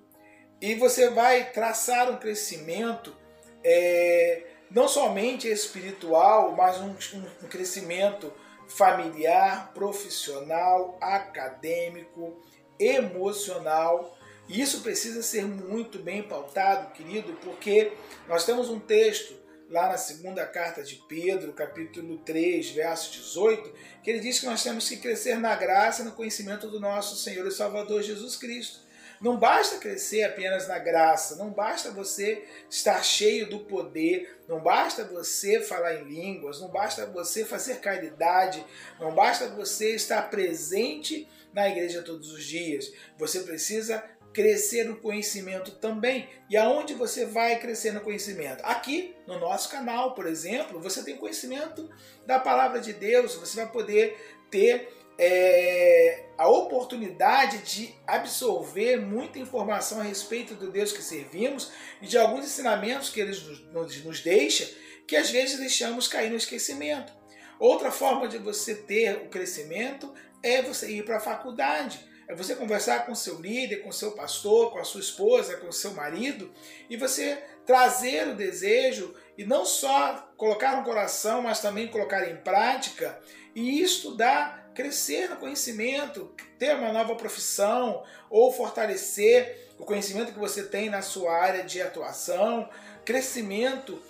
e 0.61 0.75
você 0.75 1.09
vai 1.09 1.51
traçar 1.51 2.09
um 2.11 2.17
crescimento 2.17 3.15
é, 3.63 4.43
não 4.69 4.87
somente 4.87 5.47
espiritual, 5.47 6.51
mas 6.51 6.79
um, 6.79 6.95
um 7.43 7.47
crescimento 7.47 8.31
familiar, 8.67 9.71
profissional, 9.73 10.97
acadêmico, 10.99 12.41
emocional. 12.79 14.17
Isso 14.49 14.81
precisa 14.81 15.21
ser 15.21 15.45
muito 15.45 15.99
bem 15.99 16.23
pautado, 16.23 16.91
querido, 16.93 17.33
porque 17.43 17.93
nós 18.27 18.45
temos 18.45 18.69
um 18.69 18.79
texto 18.79 19.35
lá 19.69 19.89
na 19.89 19.97
segunda 19.97 20.45
carta 20.45 20.83
de 20.83 20.95
Pedro, 21.07 21.53
capítulo 21.53 22.17
3, 22.19 22.69
verso 22.71 23.11
18, 23.11 23.73
que 24.03 24.09
ele 24.09 24.19
diz 24.19 24.39
que 24.39 24.45
nós 24.45 24.63
temos 24.63 24.87
que 24.87 24.97
crescer 24.97 25.39
na 25.39 25.55
graça 25.55 26.01
e 26.01 26.05
no 26.05 26.11
conhecimento 26.11 26.69
do 26.69 26.79
nosso 26.79 27.15
Senhor 27.15 27.45
e 27.47 27.51
Salvador 27.51 28.01
Jesus 28.01 28.35
Cristo. 28.35 28.85
Não 29.21 29.37
basta 29.37 29.77
crescer 29.77 30.23
apenas 30.23 30.67
na 30.67 30.77
graça, 30.77 31.37
não 31.37 31.49
basta 31.49 31.89
você 31.89 32.45
estar 32.69 33.01
cheio 33.01 33.49
do 33.49 33.59
poder, 33.59 34.39
não 34.47 34.59
basta 34.59 35.05
você 35.05 35.61
falar 35.61 35.95
em 35.95 36.03
línguas, 36.03 36.59
não 36.59 36.67
basta 36.67 37.05
você 37.05 37.45
fazer 37.45 37.79
caridade, 37.79 38.63
não 38.99 39.15
basta 39.15 39.47
você 39.47 39.95
estar 39.95 40.29
presente 40.29 41.27
na 41.53 41.69
igreja 41.69 42.01
todos 42.01 42.31
os 42.31 42.43
dias. 42.43 42.91
Você 43.17 43.39
precisa 43.39 44.03
crescer 44.35 44.83
no 44.83 44.97
conhecimento 44.97 45.71
também. 45.71 46.27
E 46.49 46.57
aonde 46.57 46.93
você 46.93 47.25
vai 47.25 47.57
crescer 47.57 47.93
no 47.93 48.01
conhecimento? 48.01 48.61
Aqui 48.65 49.15
no 49.25 49.39
nosso 49.39 49.69
canal, 49.69 50.13
por 50.13 50.27
exemplo, 50.27 50.81
você 50.81 51.01
tem 51.03 51.15
conhecimento 51.15 51.89
da 52.27 52.37
palavra 52.37 52.81
de 52.81 52.91
Deus, 52.91 53.35
você 53.35 53.55
vai 53.55 53.71
poder 53.71 54.17
ter 54.51 54.89
é, 55.17 56.25
a 56.37 56.49
oportunidade 56.49 57.59
de 57.59 57.95
absorver 58.05 58.97
muita 58.97 59.39
informação 59.39 60.01
a 60.01 60.03
respeito 60.03 60.53
do 60.53 60.69
Deus 60.69 60.91
que 60.91 61.01
servimos 61.01 61.71
e 62.01 62.05
de 62.05 62.17
alguns 62.17 62.43
ensinamentos 62.43 63.09
que 63.09 63.21
ele 63.21 63.31
nos, 63.71 64.03
nos 64.03 64.19
deixa, 64.19 64.69
que 65.07 65.15
às 65.15 65.29
vezes 65.29 65.57
deixamos 65.57 66.09
cair 66.09 66.29
no 66.29 66.35
esquecimento. 66.35 67.13
Outra 67.57 67.89
forma 67.89 68.27
de 68.27 68.37
você 68.37 68.75
ter 68.75 69.15
o 69.15 69.29
crescimento 69.29 70.13
é 70.43 70.61
você 70.61 70.91
ir 70.91 71.05
para 71.05 71.17
a 71.17 71.21
faculdade 71.21 72.13
é 72.27 72.33
você 72.33 72.55
conversar 72.55 73.05
com 73.05 73.13
seu 73.13 73.39
líder, 73.39 73.77
com 73.77 73.91
seu 73.91 74.11
pastor, 74.11 74.71
com 74.71 74.79
a 74.79 74.83
sua 74.83 75.01
esposa, 75.01 75.57
com 75.57 75.71
seu 75.71 75.93
marido 75.93 76.51
e 76.89 76.97
você 76.97 77.37
trazer 77.65 78.27
o 78.27 78.35
desejo 78.35 79.13
e 79.37 79.45
não 79.45 79.65
só 79.65 80.29
colocar 80.37 80.77
no 80.77 80.83
coração, 80.83 81.41
mas 81.41 81.59
também 81.59 81.87
colocar 81.87 82.29
em 82.29 82.37
prática 82.37 83.19
e 83.53 83.81
estudar, 83.81 84.71
crescer 84.73 85.29
no 85.29 85.37
conhecimento, 85.37 86.31
ter 86.57 86.75
uma 86.75 86.91
nova 86.91 87.15
profissão 87.15 88.03
ou 88.29 88.51
fortalecer 88.51 89.69
o 89.77 89.85
conhecimento 89.85 90.31
que 90.31 90.39
você 90.39 90.63
tem 90.63 90.89
na 90.89 91.01
sua 91.01 91.33
área 91.33 91.63
de 91.63 91.81
atuação, 91.81 92.69
crescimento 93.03 94.01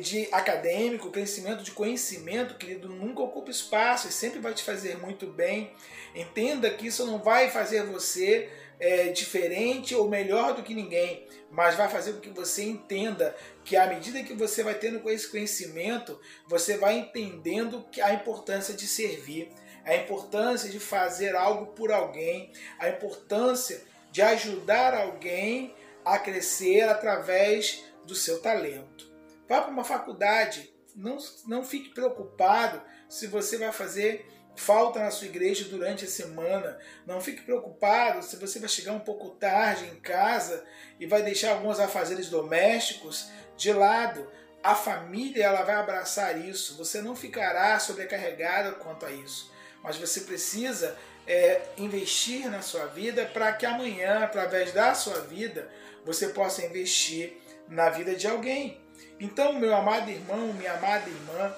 de 0.00 0.28
acadêmico, 0.30 1.10
crescimento 1.10 1.62
de 1.62 1.70
conhecimento, 1.70 2.56
querido, 2.56 2.88
nunca 2.88 3.22
ocupa 3.22 3.50
espaço 3.50 4.08
e 4.08 4.12
sempre 4.12 4.38
vai 4.38 4.52
te 4.52 4.62
fazer 4.62 4.98
muito 4.98 5.26
bem. 5.26 5.72
Entenda 6.14 6.70
que 6.70 6.86
isso 6.86 7.06
não 7.06 7.18
vai 7.18 7.50
fazer 7.50 7.84
você 7.84 8.50
é, 8.78 9.08
diferente 9.08 9.94
ou 9.94 10.08
melhor 10.08 10.54
do 10.54 10.62
que 10.62 10.74
ninguém, 10.74 11.26
mas 11.50 11.74
vai 11.74 11.88
fazer 11.88 12.14
com 12.14 12.20
que 12.20 12.30
você 12.30 12.64
entenda 12.64 13.36
que 13.64 13.76
à 13.76 13.86
medida 13.86 14.22
que 14.22 14.34
você 14.34 14.62
vai 14.62 14.74
tendo 14.74 15.08
esse 15.10 15.28
conhecimento, 15.28 16.20
você 16.46 16.76
vai 16.76 16.98
entendendo 16.98 17.86
a 18.02 18.12
importância 18.14 18.74
de 18.74 18.86
servir, 18.86 19.50
a 19.84 19.96
importância 19.96 20.68
de 20.68 20.78
fazer 20.78 21.34
algo 21.36 21.66
por 21.68 21.92
alguém, 21.92 22.52
a 22.78 22.88
importância 22.88 23.82
de 24.10 24.22
ajudar 24.22 24.94
alguém 24.94 25.74
a 26.04 26.18
crescer 26.18 26.82
através 26.82 27.84
do 28.04 28.14
seu 28.14 28.40
talento. 28.40 29.09
Vá 29.50 29.60
para 29.62 29.72
uma 29.72 29.82
faculdade. 29.82 30.72
Não, 30.94 31.18
não 31.48 31.64
fique 31.64 31.88
preocupado 31.88 32.80
se 33.08 33.26
você 33.26 33.58
vai 33.58 33.72
fazer 33.72 34.24
falta 34.54 35.00
na 35.00 35.10
sua 35.10 35.26
igreja 35.26 35.64
durante 35.64 36.04
a 36.04 36.08
semana. 36.08 36.78
Não 37.04 37.20
fique 37.20 37.42
preocupado 37.42 38.22
se 38.22 38.36
você 38.36 38.60
vai 38.60 38.68
chegar 38.68 38.92
um 38.92 39.00
pouco 39.00 39.30
tarde 39.30 39.86
em 39.86 39.96
casa 39.96 40.64
e 41.00 41.06
vai 41.06 41.24
deixar 41.24 41.50
alguns 41.50 41.80
afazeres 41.80 42.28
domésticos 42.28 43.28
de 43.56 43.72
lado. 43.72 44.30
A 44.62 44.76
família 44.76 45.46
ela 45.46 45.62
vai 45.62 45.74
abraçar 45.74 46.38
isso. 46.38 46.76
Você 46.76 47.02
não 47.02 47.16
ficará 47.16 47.76
sobrecarregado 47.80 48.76
quanto 48.76 49.04
a 49.04 49.10
isso. 49.10 49.52
Mas 49.82 49.96
você 49.96 50.20
precisa 50.20 50.96
é, 51.26 51.60
investir 51.76 52.48
na 52.48 52.62
sua 52.62 52.86
vida 52.86 53.26
para 53.26 53.52
que 53.54 53.66
amanhã, 53.66 54.20
através 54.22 54.72
da 54.72 54.94
sua 54.94 55.22
vida, 55.22 55.68
você 56.04 56.28
possa 56.28 56.64
investir 56.64 57.36
na 57.66 57.90
vida 57.90 58.14
de 58.14 58.28
alguém. 58.28 58.80
Então, 59.18 59.52
meu 59.52 59.74
amado 59.74 60.10
irmão, 60.10 60.52
minha 60.54 60.74
amada 60.74 61.08
irmã, 61.08 61.54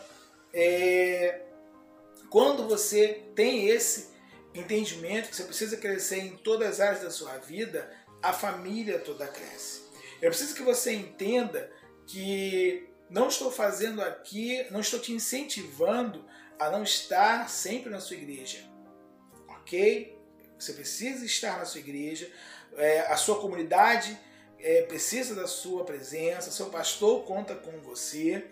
é, 0.53 1.43
quando 2.31 2.67
você 2.69 3.23
tem 3.35 3.69
esse 3.69 4.11
entendimento 4.55 5.29
que 5.29 5.37
você 5.37 5.45
precisa 5.45 5.77
crescer 5.77 6.19
em 6.21 6.37
todas 6.37 6.69
as 6.69 6.81
áreas 6.81 7.03
da 7.03 7.11
sua 7.11 7.39
vida, 7.39 7.91
a 8.23 8.33
família 8.33 8.99
toda 8.99 9.27
cresce. 9.27 9.83
Eu 10.21 10.31
preciso 10.31 10.55
que 10.55 10.63
você 10.63 10.93
entenda 10.93 11.71
que 12.07 12.89
não 13.11 13.29
estou 13.29 13.51
fazendo 13.51 14.01
aqui, 14.01 14.67
não 14.71 14.81
estou 14.81 15.01
te 15.01 15.13
incentivando 15.13 16.25
a 16.59 16.71
não 16.71 16.83
estar 16.83 17.49
sempre 17.49 17.91
na 17.91 18.01
sua 18.01 18.17
igreja. 18.17 18.59
Ok? 19.49 20.17
Você 20.59 20.73
precisa 20.75 21.25
estar 21.25 21.59
na 21.59 21.65
sua 21.65 21.81
igreja, 21.81 22.31
é, 22.77 23.01
a 23.01 23.17
sua 23.17 23.41
comunidade 23.41 24.19
é, 24.63 24.83
precisa 24.83 25.35
da 25.35 25.47
sua 25.47 25.85
presença, 25.85 26.51
seu 26.51 26.67
pastor 26.67 27.25
conta 27.25 27.55
com 27.55 27.73
você, 27.81 28.45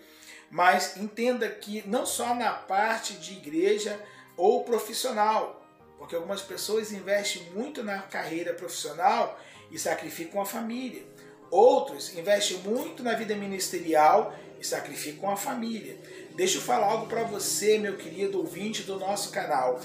mas 0.51 0.97
entenda 0.97 1.49
que 1.49 1.87
não 1.87 2.05
só 2.05 2.35
na 2.35 2.53
parte 2.53 3.15
de 3.15 3.33
igreja 3.33 3.99
ou 4.37 4.65
profissional, 4.65 5.65
porque 5.99 6.17
algumas 6.17 6.43
pessoas 6.43 6.93
investem 6.93 7.43
muito 7.55 7.83
na 7.83 8.03
carreira 8.03 8.55
profissional 8.55 9.39
e 9.71 9.79
sacrificam 9.79 10.41
a 10.41 10.47
família. 10.47 11.05
Outros 11.51 12.17
investem 12.17 12.59
muito 12.59 13.03
na 13.03 13.15
vida 13.15 13.35
ministerial 13.35 14.35
e 14.61 14.67
sacrificam 14.67 15.31
a 15.31 15.37
família. 15.37 15.97
Deixa 16.35 16.59
eu 16.59 16.63
falar 16.63 16.87
algo 16.87 17.07
para 17.07 17.25
você, 17.25 17.79
meu 17.79 17.97
querido 17.97 18.39
ouvinte 18.39 18.83
do 18.83 18.99
nosso 18.99 19.31
canal. 19.31 19.81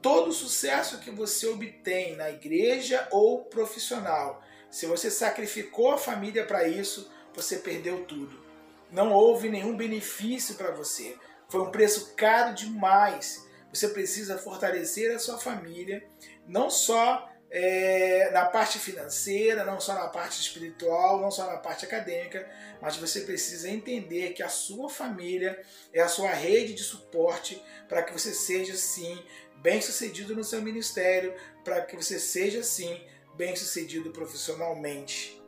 Todo 0.00 0.32
sucesso 0.32 0.98
que 0.98 1.10
você 1.10 1.46
obtém 1.46 2.14
na 2.14 2.30
igreja 2.30 3.08
ou 3.10 3.44
profissional, 3.44 4.43
se 4.74 4.86
você 4.86 5.08
sacrificou 5.08 5.92
a 5.92 5.96
família 5.96 6.44
para 6.44 6.66
isso, 6.66 7.08
você 7.32 7.58
perdeu 7.58 8.04
tudo. 8.06 8.44
Não 8.90 9.12
houve 9.12 9.48
nenhum 9.48 9.76
benefício 9.76 10.56
para 10.56 10.72
você. 10.72 11.16
Foi 11.48 11.60
um 11.60 11.70
preço 11.70 12.12
caro 12.16 12.52
demais. 12.52 13.46
Você 13.72 13.86
precisa 13.86 14.36
fortalecer 14.36 15.14
a 15.14 15.18
sua 15.20 15.38
família, 15.38 16.04
não 16.44 16.68
só 16.68 17.30
é, 17.52 18.32
na 18.32 18.46
parte 18.46 18.80
financeira, 18.80 19.64
não 19.64 19.78
só 19.78 19.94
na 19.94 20.08
parte 20.08 20.40
espiritual, 20.40 21.20
não 21.20 21.30
só 21.30 21.46
na 21.46 21.58
parte 21.58 21.84
acadêmica, 21.84 22.44
mas 22.82 22.96
você 22.96 23.20
precisa 23.20 23.70
entender 23.70 24.32
que 24.32 24.42
a 24.42 24.48
sua 24.48 24.90
família 24.90 25.56
é 25.92 26.00
a 26.00 26.08
sua 26.08 26.30
rede 26.30 26.74
de 26.74 26.82
suporte 26.82 27.62
para 27.88 28.02
que 28.02 28.12
você 28.12 28.34
seja, 28.34 28.74
sim, 28.74 29.24
bem 29.62 29.80
sucedido 29.80 30.34
no 30.34 30.42
seu 30.42 30.60
ministério, 30.60 31.32
para 31.62 31.80
que 31.82 31.94
você 31.94 32.18
seja, 32.18 32.60
sim, 32.60 33.00
bem 33.36 33.54
sucedido 33.56 34.10
profissionalmente. 34.10 35.40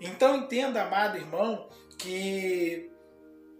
Então 0.00 0.36
entenda, 0.36 0.82
amado 0.82 1.16
irmão, 1.16 1.68
que 1.98 2.90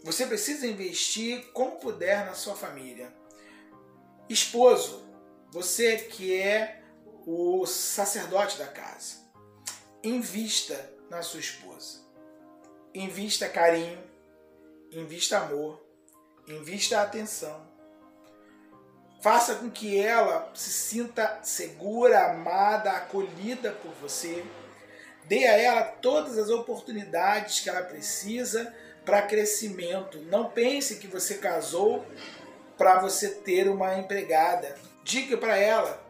você 0.03 0.27
precisa 0.27 0.67
investir 0.67 1.53
como 1.53 1.77
puder 1.77 2.25
na 2.25 2.35
sua 2.35 2.55
família. 2.55 3.15
Esposo, 4.29 5.05
você 5.51 5.97
que 5.99 6.35
é 6.35 6.83
o 7.27 7.67
sacerdote 7.67 8.59
da 8.59 8.67
casa. 8.67 9.29
Invista 10.03 10.93
na 11.11 11.23
sua 11.23 11.41
esposa. 11.41 12.01
Invista 12.95 13.49
carinho, 13.49 14.03
invista 14.91 15.39
amor, 15.39 15.85
invista 16.49 17.03
atenção. 17.03 17.70
Faça 19.21 19.57
com 19.57 19.71
que 19.71 19.99
ela 19.99 20.51
se 20.55 20.71
sinta 20.71 21.41
segura, 21.43 22.31
amada, 22.31 22.93
acolhida 22.93 23.71
por 23.71 23.93
você. 24.01 24.45
Dê 25.25 25.47
a 25.47 25.59
ela 25.59 25.83
todas 25.83 26.39
as 26.39 26.49
oportunidades 26.49 27.61
que 27.61 27.69
ela 27.69 27.83
precisa 27.83 28.75
para 29.05 29.23
crescimento. 29.23 30.19
Não 30.23 30.49
pense 30.49 30.97
que 30.97 31.07
você 31.07 31.35
casou 31.35 32.05
para 32.79 32.99
você 32.99 33.29
ter 33.29 33.69
uma 33.69 33.99
empregada. 33.99 34.75
Diga 35.05 35.37
para 35.37 35.57
ela 35.57 36.03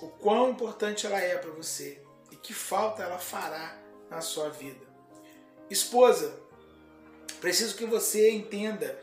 o 0.00 0.06
quão 0.06 0.50
importante 0.50 1.04
ela 1.04 1.20
é 1.20 1.36
para 1.36 1.50
você 1.50 2.00
e 2.30 2.36
que 2.36 2.54
falta 2.54 3.02
ela 3.02 3.18
fará 3.18 3.76
na 4.08 4.20
sua 4.20 4.48
vida. 4.50 4.86
Esposa, 5.68 6.32
preciso 7.40 7.76
que 7.76 7.86
você 7.86 8.30
entenda 8.30 8.96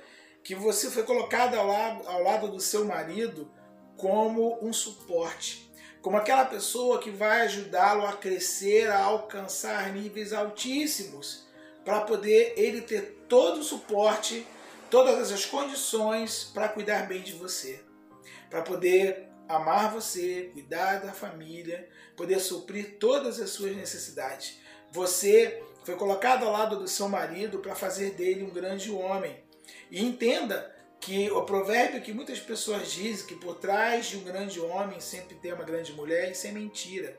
que 0.43 0.55
você 0.55 0.89
foi 0.89 1.03
colocada 1.03 1.57
ao 1.57 1.67
lado, 1.67 2.07
ao 2.07 2.23
lado 2.23 2.47
do 2.47 2.59
seu 2.59 2.85
marido 2.85 3.51
como 3.97 4.57
um 4.61 4.71
suporte, 4.71 5.69
como 6.01 6.17
aquela 6.17 6.45
pessoa 6.45 6.99
que 6.99 7.11
vai 7.11 7.41
ajudá-lo 7.41 8.05
a 8.05 8.13
crescer, 8.13 8.89
a 8.89 9.03
alcançar 9.03 9.91
níveis 9.91 10.31
altíssimos, 10.31 11.47
para 11.83 12.01
poder 12.01 12.53
ele 12.57 12.81
ter 12.81 13.25
todo 13.27 13.59
o 13.59 13.63
suporte, 13.63 14.45
todas 14.89 15.31
as 15.31 15.45
condições 15.45 16.45
para 16.53 16.69
cuidar 16.69 17.07
bem 17.07 17.21
de 17.21 17.33
você, 17.33 17.81
para 18.49 18.61
poder 18.61 19.27
amar 19.47 19.91
você, 19.91 20.51
cuidar 20.53 20.99
da 20.99 21.11
família, 21.11 21.89
poder 22.15 22.39
suprir 22.39 22.97
todas 22.99 23.39
as 23.39 23.49
suas 23.49 23.75
necessidades. 23.75 24.59
Você 24.91 25.63
foi 25.83 25.95
colocado 25.95 26.45
ao 26.45 26.51
lado 26.51 26.77
do 26.77 26.87
seu 26.87 27.09
marido 27.09 27.59
para 27.59 27.73
fazer 27.73 28.11
dele 28.11 28.43
um 28.43 28.51
grande 28.51 28.91
homem. 28.91 29.43
E 29.91 30.03
entenda 30.03 30.75
que 30.99 31.31
o 31.31 31.43
provérbio 31.43 32.01
que 32.01 32.13
muitas 32.13 32.39
pessoas 32.39 32.91
dizem 32.91 33.25
que 33.25 33.35
por 33.35 33.55
trás 33.55 34.07
de 34.07 34.17
um 34.17 34.23
grande 34.23 34.59
homem 34.59 34.99
sempre 34.99 35.35
tem 35.35 35.53
uma 35.53 35.63
grande 35.63 35.93
mulher, 35.93 36.31
isso 36.31 36.47
é 36.47 36.51
mentira. 36.51 37.17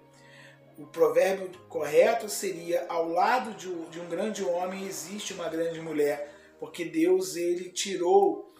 O 0.78 0.86
provérbio 0.86 1.50
correto 1.68 2.28
seria 2.28 2.86
ao 2.88 3.08
lado 3.08 3.54
de 3.54 4.00
um 4.00 4.08
grande 4.08 4.44
homem 4.44 4.86
existe 4.86 5.32
uma 5.32 5.48
grande 5.48 5.80
mulher, 5.80 6.32
porque 6.58 6.84
Deus 6.84 7.36
ele 7.36 7.70
tirou 7.70 8.50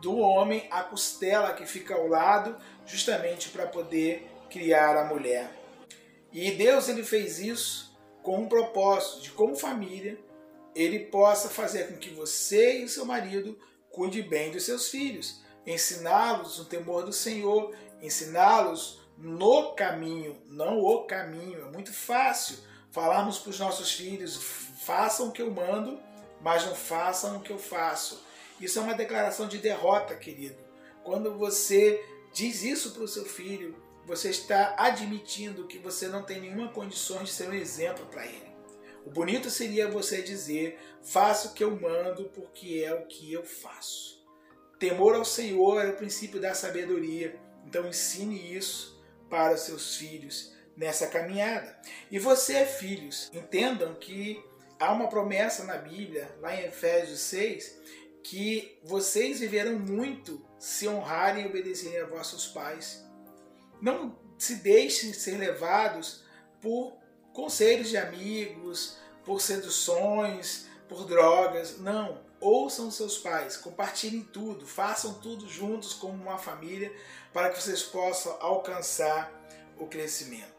do 0.00 0.18
homem 0.18 0.68
a 0.70 0.82
costela 0.82 1.54
que 1.54 1.66
fica 1.66 1.94
ao 1.94 2.06
lado, 2.06 2.56
justamente 2.84 3.48
para 3.48 3.66
poder 3.66 4.26
criar 4.50 4.96
a 4.96 5.04
mulher. 5.06 5.50
E 6.32 6.50
Deus 6.50 6.88
ele 6.88 7.02
fez 7.02 7.38
isso 7.38 7.96
com 8.22 8.38
um 8.38 8.48
propósito 8.48 9.22
de 9.22 9.30
como 9.30 9.56
família 9.56 10.18
ele 10.74 11.00
possa 11.00 11.48
fazer 11.48 11.88
com 11.88 11.96
que 11.96 12.10
você 12.10 12.78
e 12.78 12.88
seu 12.88 13.04
marido 13.04 13.58
cuide 13.90 14.22
bem 14.22 14.50
dos 14.50 14.64
seus 14.64 14.88
filhos, 14.88 15.40
ensiná-los 15.66 16.58
no 16.58 16.64
temor 16.64 17.04
do 17.04 17.12
Senhor, 17.12 17.74
ensiná-los 18.02 19.00
no 19.16 19.74
caminho, 19.74 20.36
não 20.46 20.80
o 20.80 21.04
caminho. 21.04 21.66
É 21.68 21.70
muito 21.70 21.92
fácil 21.92 22.58
falarmos 22.90 23.38
para 23.38 23.50
os 23.50 23.60
nossos 23.60 23.92
filhos: 23.92 24.36
façam 24.84 25.28
o 25.28 25.32
que 25.32 25.42
eu 25.42 25.50
mando, 25.50 26.00
mas 26.40 26.66
não 26.66 26.74
façam 26.74 27.36
o 27.36 27.40
que 27.40 27.50
eu 27.50 27.58
faço. 27.58 28.24
Isso 28.60 28.78
é 28.78 28.82
uma 28.82 28.94
declaração 28.94 29.46
de 29.46 29.58
derrota, 29.58 30.14
querido. 30.14 30.58
Quando 31.02 31.36
você 31.36 32.04
diz 32.32 32.62
isso 32.62 32.92
para 32.92 33.02
o 33.02 33.08
seu 33.08 33.24
filho, 33.24 33.76
você 34.06 34.30
está 34.30 34.74
admitindo 34.76 35.66
que 35.66 35.78
você 35.78 36.08
não 36.08 36.22
tem 36.22 36.40
nenhuma 36.40 36.68
condição 36.68 37.22
de 37.22 37.30
ser 37.30 37.48
um 37.48 37.54
exemplo 37.54 38.06
para 38.06 38.26
ele. 38.26 38.53
O 39.04 39.10
bonito 39.10 39.50
seria 39.50 39.90
você 39.90 40.22
dizer: 40.22 40.78
faça 41.02 41.48
o 41.48 41.52
que 41.52 41.62
eu 41.62 41.78
mando, 41.78 42.24
porque 42.34 42.82
é 42.84 42.94
o 42.94 43.06
que 43.06 43.32
eu 43.32 43.44
faço. 43.44 44.24
Temor 44.78 45.14
ao 45.14 45.24
Senhor 45.24 45.84
é 45.84 45.90
o 45.90 45.96
princípio 45.96 46.40
da 46.40 46.54
sabedoria. 46.54 47.38
Então 47.66 47.86
ensine 47.86 48.54
isso 48.54 49.02
para 49.30 49.54
os 49.54 49.60
seus 49.60 49.96
filhos 49.96 50.52
nessa 50.76 51.06
caminhada. 51.06 51.78
E 52.10 52.18
você, 52.18 52.64
filhos, 52.66 53.30
entendam 53.32 53.94
que 53.94 54.42
há 54.78 54.92
uma 54.92 55.08
promessa 55.08 55.64
na 55.64 55.76
Bíblia, 55.76 56.28
lá 56.40 56.54
em 56.54 56.64
Efésios 56.64 57.20
6, 57.20 57.80
que 58.22 58.78
vocês 58.82 59.40
viverão 59.40 59.78
muito 59.78 60.44
se 60.58 60.88
honrarem 60.88 61.44
e 61.44 61.48
obedecerem 61.48 62.00
a 62.00 62.06
vossos 62.06 62.46
pais. 62.46 63.04
Não 63.80 64.18
se 64.38 64.56
deixem 64.56 65.12
ser 65.12 65.38
levados 65.38 66.24
por 66.60 66.96
conselhos 67.34 67.90
de 67.90 67.98
amigos, 67.98 68.96
por 69.24 69.42
seduções, 69.42 70.66
por 70.88 71.04
drogas. 71.04 71.78
Não. 71.78 72.22
Ouçam 72.40 72.90
seus 72.90 73.18
pais, 73.18 73.56
compartilhem 73.56 74.22
tudo, 74.22 74.66
façam 74.66 75.14
tudo 75.14 75.48
juntos 75.48 75.94
como 75.94 76.14
uma 76.14 76.38
família 76.38 76.94
para 77.32 77.50
que 77.50 77.60
vocês 77.60 77.82
possam 77.82 78.36
alcançar 78.40 79.32
o 79.78 79.86
crescimento. 79.86 80.54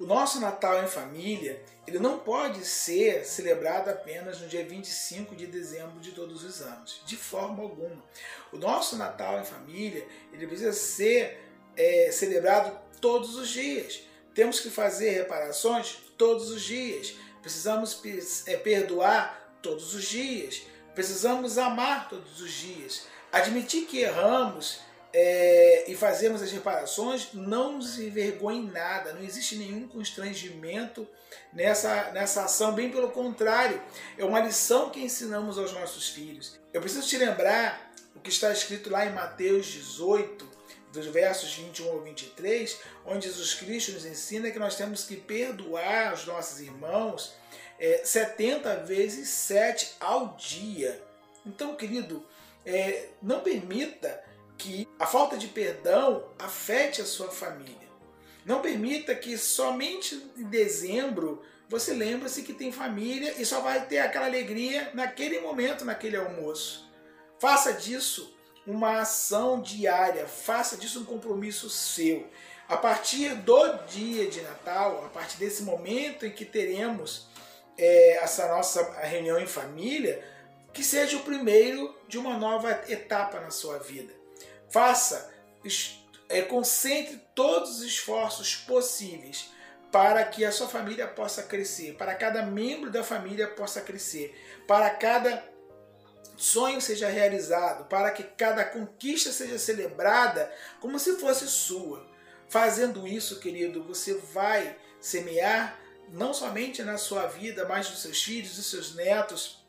O 0.00 0.04
nosso 0.04 0.40
Natal 0.40 0.82
em 0.82 0.88
família, 0.88 1.62
ele 1.86 2.00
não 2.00 2.18
pode 2.18 2.64
ser 2.64 3.24
celebrado 3.24 3.88
apenas 3.88 4.40
no 4.40 4.48
dia 4.48 4.64
25 4.64 5.36
de 5.36 5.46
dezembro 5.46 6.00
de 6.00 6.10
todos 6.10 6.42
os 6.42 6.60
anos, 6.60 7.02
de 7.06 7.16
forma 7.16 7.62
alguma. 7.62 8.02
O 8.52 8.56
nosso 8.56 8.96
Natal 8.96 9.38
em 9.38 9.44
família, 9.44 10.04
ele 10.32 10.48
precisa 10.48 10.72
ser 10.72 11.40
é, 11.76 12.10
celebrado 12.10 12.76
todos 13.00 13.36
os 13.36 13.48
dias. 13.48 14.02
Temos 14.34 14.60
que 14.60 14.70
fazer 14.70 15.10
reparações 15.10 15.98
todos 16.16 16.50
os 16.50 16.62
dias. 16.62 17.14
Precisamos 17.40 18.00
é, 18.46 18.56
perdoar 18.56 19.58
todos 19.62 19.94
os 19.94 20.04
dias. 20.04 20.62
Precisamos 20.94 21.58
amar 21.58 22.08
todos 22.08 22.40
os 22.40 22.52
dias. 22.52 23.06
Admitir 23.32 23.86
que 23.86 24.00
erramos 24.00 24.80
é, 25.12 25.84
e 25.90 25.94
fazemos 25.94 26.42
as 26.42 26.50
reparações, 26.50 27.28
não 27.34 27.74
nos 27.74 27.98
envergonhe 27.98 28.60
em 28.60 28.70
nada, 28.70 29.12
não 29.12 29.22
existe 29.22 29.56
nenhum 29.56 29.86
constrangimento 29.86 31.06
nessa, 31.52 32.10
nessa 32.12 32.44
ação, 32.44 32.72
bem 32.72 32.90
pelo 32.90 33.10
contrário, 33.10 33.80
é 34.16 34.24
uma 34.24 34.40
lição 34.40 34.90
que 34.90 35.00
ensinamos 35.00 35.58
aos 35.58 35.72
nossos 35.72 36.08
filhos. 36.08 36.58
Eu 36.72 36.80
preciso 36.80 37.06
te 37.06 37.18
lembrar 37.18 37.92
o 38.14 38.20
que 38.20 38.30
está 38.30 38.50
escrito 38.52 38.90
lá 38.90 39.04
em 39.04 39.12
Mateus 39.12 39.66
18, 39.66 40.48
dos 40.92 41.06
versos 41.06 41.54
21 41.54 41.90
ao 41.90 42.00
23, 42.00 42.78
onde 43.06 43.26
Jesus 43.26 43.54
Cristo 43.54 43.92
nos 43.92 44.04
ensina 44.04 44.50
que 44.50 44.58
nós 44.58 44.76
temos 44.76 45.04
que 45.04 45.16
perdoar 45.16 46.14
os 46.14 46.26
nossos 46.26 46.60
irmãos 46.60 47.34
é, 47.78 48.02
70 48.04 48.76
vezes 48.84 49.28
7 49.28 49.94
ao 49.98 50.36
dia. 50.36 51.02
Então, 51.44 51.74
querido, 51.74 52.24
é, 52.64 53.08
não 53.20 53.40
permita 53.40 54.22
que 54.56 54.86
a 54.98 55.06
falta 55.06 55.36
de 55.36 55.48
perdão 55.48 56.24
afete 56.38 57.00
a 57.00 57.04
sua 57.04 57.30
família. 57.30 57.90
Não 58.44 58.60
permita 58.60 59.14
que 59.14 59.36
somente 59.38 60.14
em 60.36 60.44
dezembro 60.44 61.42
você 61.68 61.94
lembre-se 61.94 62.42
que 62.42 62.52
tem 62.52 62.70
família 62.70 63.34
e 63.38 63.46
só 63.46 63.60
vai 63.60 63.86
ter 63.86 63.98
aquela 63.98 64.26
alegria 64.26 64.90
naquele 64.92 65.40
momento, 65.40 65.84
naquele 65.84 66.16
almoço. 66.16 66.88
Faça 67.38 67.72
disso 67.72 68.36
uma 68.66 69.00
ação 69.00 69.60
diária, 69.60 70.26
faça 70.26 70.76
disso 70.76 71.00
um 71.00 71.04
compromisso 71.04 71.68
seu. 71.68 72.28
A 72.68 72.76
partir 72.76 73.34
do 73.36 73.72
dia 73.86 74.30
de 74.30 74.40
Natal, 74.40 75.04
a 75.04 75.08
partir 75.08 75.36
desse 75.36 75.62
momento 75.62 76.24
em 76.24 76.30
que 76.30 76.44
teremos 76.44 77.26
é, 77.76 78.18
essa 78.22 78.48
nossa 78.48 78.82
reunião 79.00 79.38
em 79.38 79.46
família, 79.46 80.24
que 80.72 80.82
seja 80.82 81.16
o 81.16 81.22
primeiro 81.22 81.94
de 82.08 82.18
uma 82.18 82.38
nova 82.38 82.70
etapa 82.88 83.40
na 83.40 83.50
sua 83.50 83.78
vida. 83.78 84.12
Faça, 84.70 85.30
é, 86.28 86.40
concentre 86.42 87.20
todos 87.34 87.78
os 87.78 87.82
esforços 87.82 88.56
possíveis 88.56 89.50
para 89.90 90.24
que 90.24 90.42
a 90.42 90.50
sua 90.50 90.68
família 90.68 91.06
possa 91.06 91.42
crescer, 91.42 91.94
para 91.96 92.14
cada 92.14 92.42
membro 92.42 92.90
da 92.90 93.04
família 93.04 93.46
possa 93.46 93.82
crescer, 93.82 94.34
para 94.66 94.88
cada 94.88 95.44
sonho 96.36 96.80
seja 96.80 97.08
realizado, 97.08 97.84
para 97.84 98.10
que 98.10 98.22
cada 98.22 98.64
conquista 98.64 99.30
seja 99.32 99.58
celebrada 99.58 100.52
como 100.80 100.98
se 100.98 101.16
fosse 101.16 101.46
sua. 101.46 102.06
Fazendo 102.48 103.06
isso, 103.06 103.40
querido, 103.40 103.82
você 103.84 104.14
vai 104.14 104.76
semear 105.00 105.78
não 106.10 106.34
somente 106.34 106.82
na 106.82 106.98
sua 106.98 107.26
vida, 107.26 107.66
mas 107.66 107.88
nos 107.88 108.02
seus 108.02 108.22
filhos, 108.22 108.56
nos 108.56 108.66
seus 108.66 108.94
netos 108.94 109.64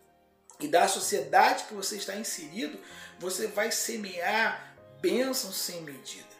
e 0.59 0.67
da 0.67 0.87
sociedade 0.87 1.63
que 1.65 1.73
você 1.73 1.95
está 1.95 2.15
inserido, 2.15 2.79
você 3.19 3.47
vai 3.47 3.71
semear 3.71 4.75
bênçãos 4.99 5.55
sem 5.55 5.81
medida. 5.81 6.33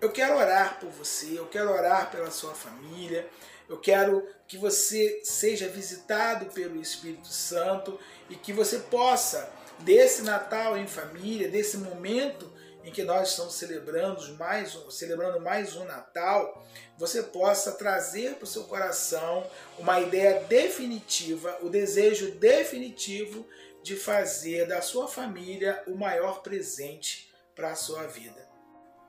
Eu 0.00 0.10
quero 0.10 0.36
orar 0.36 0.78
por 0.80 0.90
você, 0.90 1.38
eu 1.38 1.46
quero 1.46 1.70
orar 1.70 2.10
pela 2.10 2.30
sua 2.30 2.54
família, 2.54 3.28
eu 3.68 3.78
quero 3.78 4.26
que 4.46 4.58
você 4.58 5.22
seja 5.24 5.68
visitado 5.68 6.46
pelo 6.46 6.80
Espírito 6.80 7.28
Santo 7.28 7.98
e 8.28 8.36
que 8.36 8.52
você 8.52 8.78
possa, 8.78 9.50
desse 9.80 10.22
Natal 10.22 10.76
em 10.78 10.86
família, 10.86 11.48
desse 11.48 11.76
momento 11.78 12.52
em 12.84 12.92
que 12.92 13.02
nós 13.02 13.30
estamos 13.30 13.54
celebrando 13.54 14.34
mais, 14.36 14.76
celebrando 14.90 15.40
mais 15.40 15.74
um 15.74 15.84
Natal, 15.84 16.64
você 16.98 17.22
possa 17.22 17.72
trazer 17.72 18.34
para 18.34 18.44
o 18.44 18.46
seu 18.48 18.64
coração 18.64 19.46
uma 19.78 20.00
ideia 20.00 20.40
definitiva, 20.40 21.58
o 21.62 21.70
desejo 21.70 22.32
definitivo 22.32 23.46
de 23.82 23.96
fazer 23.96 24.66
da 24.66 24.82
sua 24.82 25.08
família 25.08 25.82
o 25.86 25.94
maior 25.94 26.42
presente 26.42 27.32
para 27.54 27.72
a 27.72 27.76
sua 27.76 28.06
vida. 28.06 28.48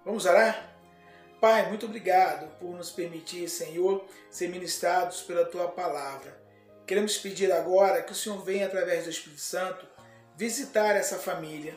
Vamos 0.06 0.26
orar? 0.26 0.74
Pai, 1.42 1.68
muito 1.68 1.86
obrigado 1.86 2.48
por 2.60 2.76
nos 2.76 2.92
permitir, 2.92 3.50
Senhor, 3.50 4.06
ser 4.30 4.50
ministrados 4.50 5.22
pela 5.22 5.46
tua 5.46 5.68
palavra. 5.68 6.45
Queremos 6.86 7.18
pedir 7.18 7.52
agora 7.52 8.04
que 8.04 8.12
o 8.12 8.16
Senhor 8.16 8.44
venha, 8.44 8.68
através 8.68 9.06
do 9.06 9.10
Espírito 9.10 9.42
Santo, 9.42 9.88
visitar 10.38 10.96
essa 10.96 11.18
família. 11.18 11.76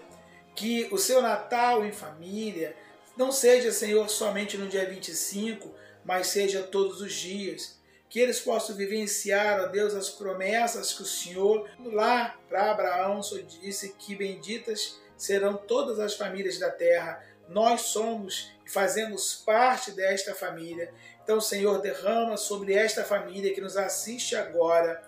Que 0.55 0.89
o 0.91 0.99
seu 0.99 1.23
Natal 1.23 1.85
em 1.85 1.93
família 1.93 2.77
não 3.17 3.33
seja, 3.33 3.73
Senhor, 3.73 4.09
somente 4.09 4.59
no 4.59 4.69
dia 4.69 4.89
25, 4.89 5.75
mas 6.05 6.29
seja 6.29 6.63
todos 6.63 7.01
os 7.01 7.13
dias. 7.13 7.79
Que 8.09 8.21
eles 8.21 8.41
possam 8.41 8.77
vivenciar, 8.77 9.61
ó 9.61 9.67
Deus, 9.67 9.95
as 9.95 10.11
promessas 10.11 10.93
que 10.93 11.03
o 11.03 11.07
Senhor, 11.07 11.69
lá 11.85 12.39
para 12.49 12.71
Abraão, 12.71 13.23
só 13.23 13.37
disse 13.39 13.95
que 13.99 14.15
benditas 14.15 15.01
serão 15.17 15.57
todas 15.57 15.99
as 15.99 16.15
famílias 16.15 16.59
da 16.59 16.71
terra. 16.71 17.23
Nós 17.49 17.83
somos 17.83 18.53
e 18.65 18.71
fazemos 18.71 19.35
parte 19.35 19.91
desta 19.91 20.35
família. 20.35 20.93
Então, 21.29 21.43
Senhor, 21.43 21.83
derrama 21.83 22.39
sobre 22.39 22.73
esta 22.73 23.05
família 23.05 23.53
que 23.53 23.61
nos 23.61 23.77
assiste 23.77 24.35
agora 24.35 25.03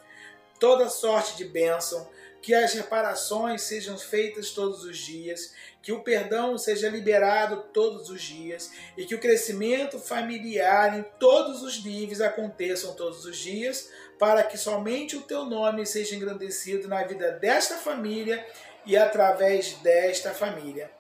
toda 0.59 0.91
sorte 0.91 1.35
de 1.35 1.47
bênção, 1.47 2.07
que 2.43 2.53
as 2.53 2.75
reparações 2.75 3.63
sejam 3.63 3.97
feitas 3.97 4.51
todos 4.51 4.85
os 4.85 4.99
dias, 4.99 5.55
que 5.83 5.93
o 5.93 6.03
perdão 6.03 6.59
seja 6.59 6.91
liberado 6.91 7.65
todos 7.73 8.11
os 8.11 8.21
dias 8.21 8.71
e 8.99 9.07
que 9.07 9.15
o 9.15 9.19
crescimento 9.19 9.99
familiar 9.99 10.99
em 10.99 11.07
todos 11.19 11.63
os 11.63 11.83
níveis 11.83 12.21
aconteçam 12.21 12.93
todos 12.93 13.25
os 13.25 13.39
dias, 13.39 13.89
para 14.19 14.43
que 14.43 14.59
somente 14.59 15.17
o 15.17 15.23
teu 15.23 15.47
nome 15.47 15.87
seja 15.87 16.15
engrandecido 16.15 16.87
na 16.87 17.03
vida 17.03 17.33
desta 17.33 17.79
família 17.79 18.47
e 18.85 18.95
através 18.95 19.73
desta 19.77 20.35
família. 20.35 20.91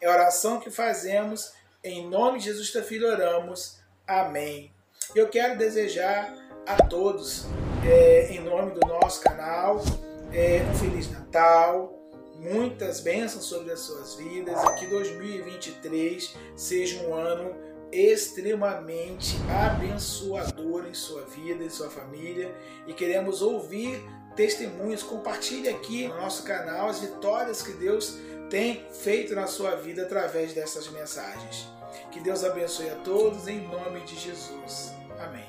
É 0.00 0.06
a 0.06 0.10
oração 0.10 0.58
que 0.58 0.70
fazemos 0.70 1.52
em 1.84 2.08
nome 2.08 2.38
de 2.38 2.46
Jesus 2.46 2.70
teu 2.70 2.82
filho 2.82 3.06
oramos. 3.06 3.79
Amém. 4.10 4.72
Eu 5.14 5.28
quero 5.28 5.56
desejar 5.56 6.34
a 6.66 6.82
todos, 6.82 7.46
é, 7.88 8.32
em 8.32 8.40
nome 8.40 8.72
do 8.72 8.80
nosso 8.84 9.22
canal, 9.22 9.80
é, 10.32 10.60
um 10.68 10.74
Feliz 10.74 11.08
Natal, 11.12 11.96
muitas 12.34 12.98
bênçãos 12.98 13.44
sobre 13.44 13.72
as 13.72 13.78
suas 13.78 14.16
vidas 14.16 14.60
e 14.64 14.74
que 14.80 14.86
2023 14.86 16.34
seja 16.56 17.00
um 17.06 17.14
ano 17.14 17.54
extremamente 17.92 19.36
abençoador 19.48 20.88
em 20.88 20.94
sua 20.94 21.22
vida, 21.26 21.62
em 21.62 21.70
sua 21.70 21.88
família 21.88 22.52
e 22.88 22.92
queremos 22.92 23.40
ouvir 23.42 24.02
testemunhos. 24.34 25.04
Compartilhe 25.04 25.68
aqui 25.68 26.08
no 26.08 26.16
nosso 26.16 26.42
canal 26.42 26.88
as 26.88 26.98
vitórias 26.98 27.62
que 27.62 27.74
Deus 27.74 28.18
tem 28.50 28.84
feito 28.90 29.36
na 29.36 29.46
sua 29.46 29.76
vida 29.76 30.02
através 30.02 30.52
dessas 30.52 30.88
mensagens. 30.88 31.68
Que 32.10 32.18
Deus 32.18 32.42
abençoe 32.42 32.90
a 32.90 32.96
todos 32.96 33.46
em 33.46 33.60
nome 33.60 34.00
de 34.00 34.16
Jesus. 34.16 34.94
Amém. 35.18 35.44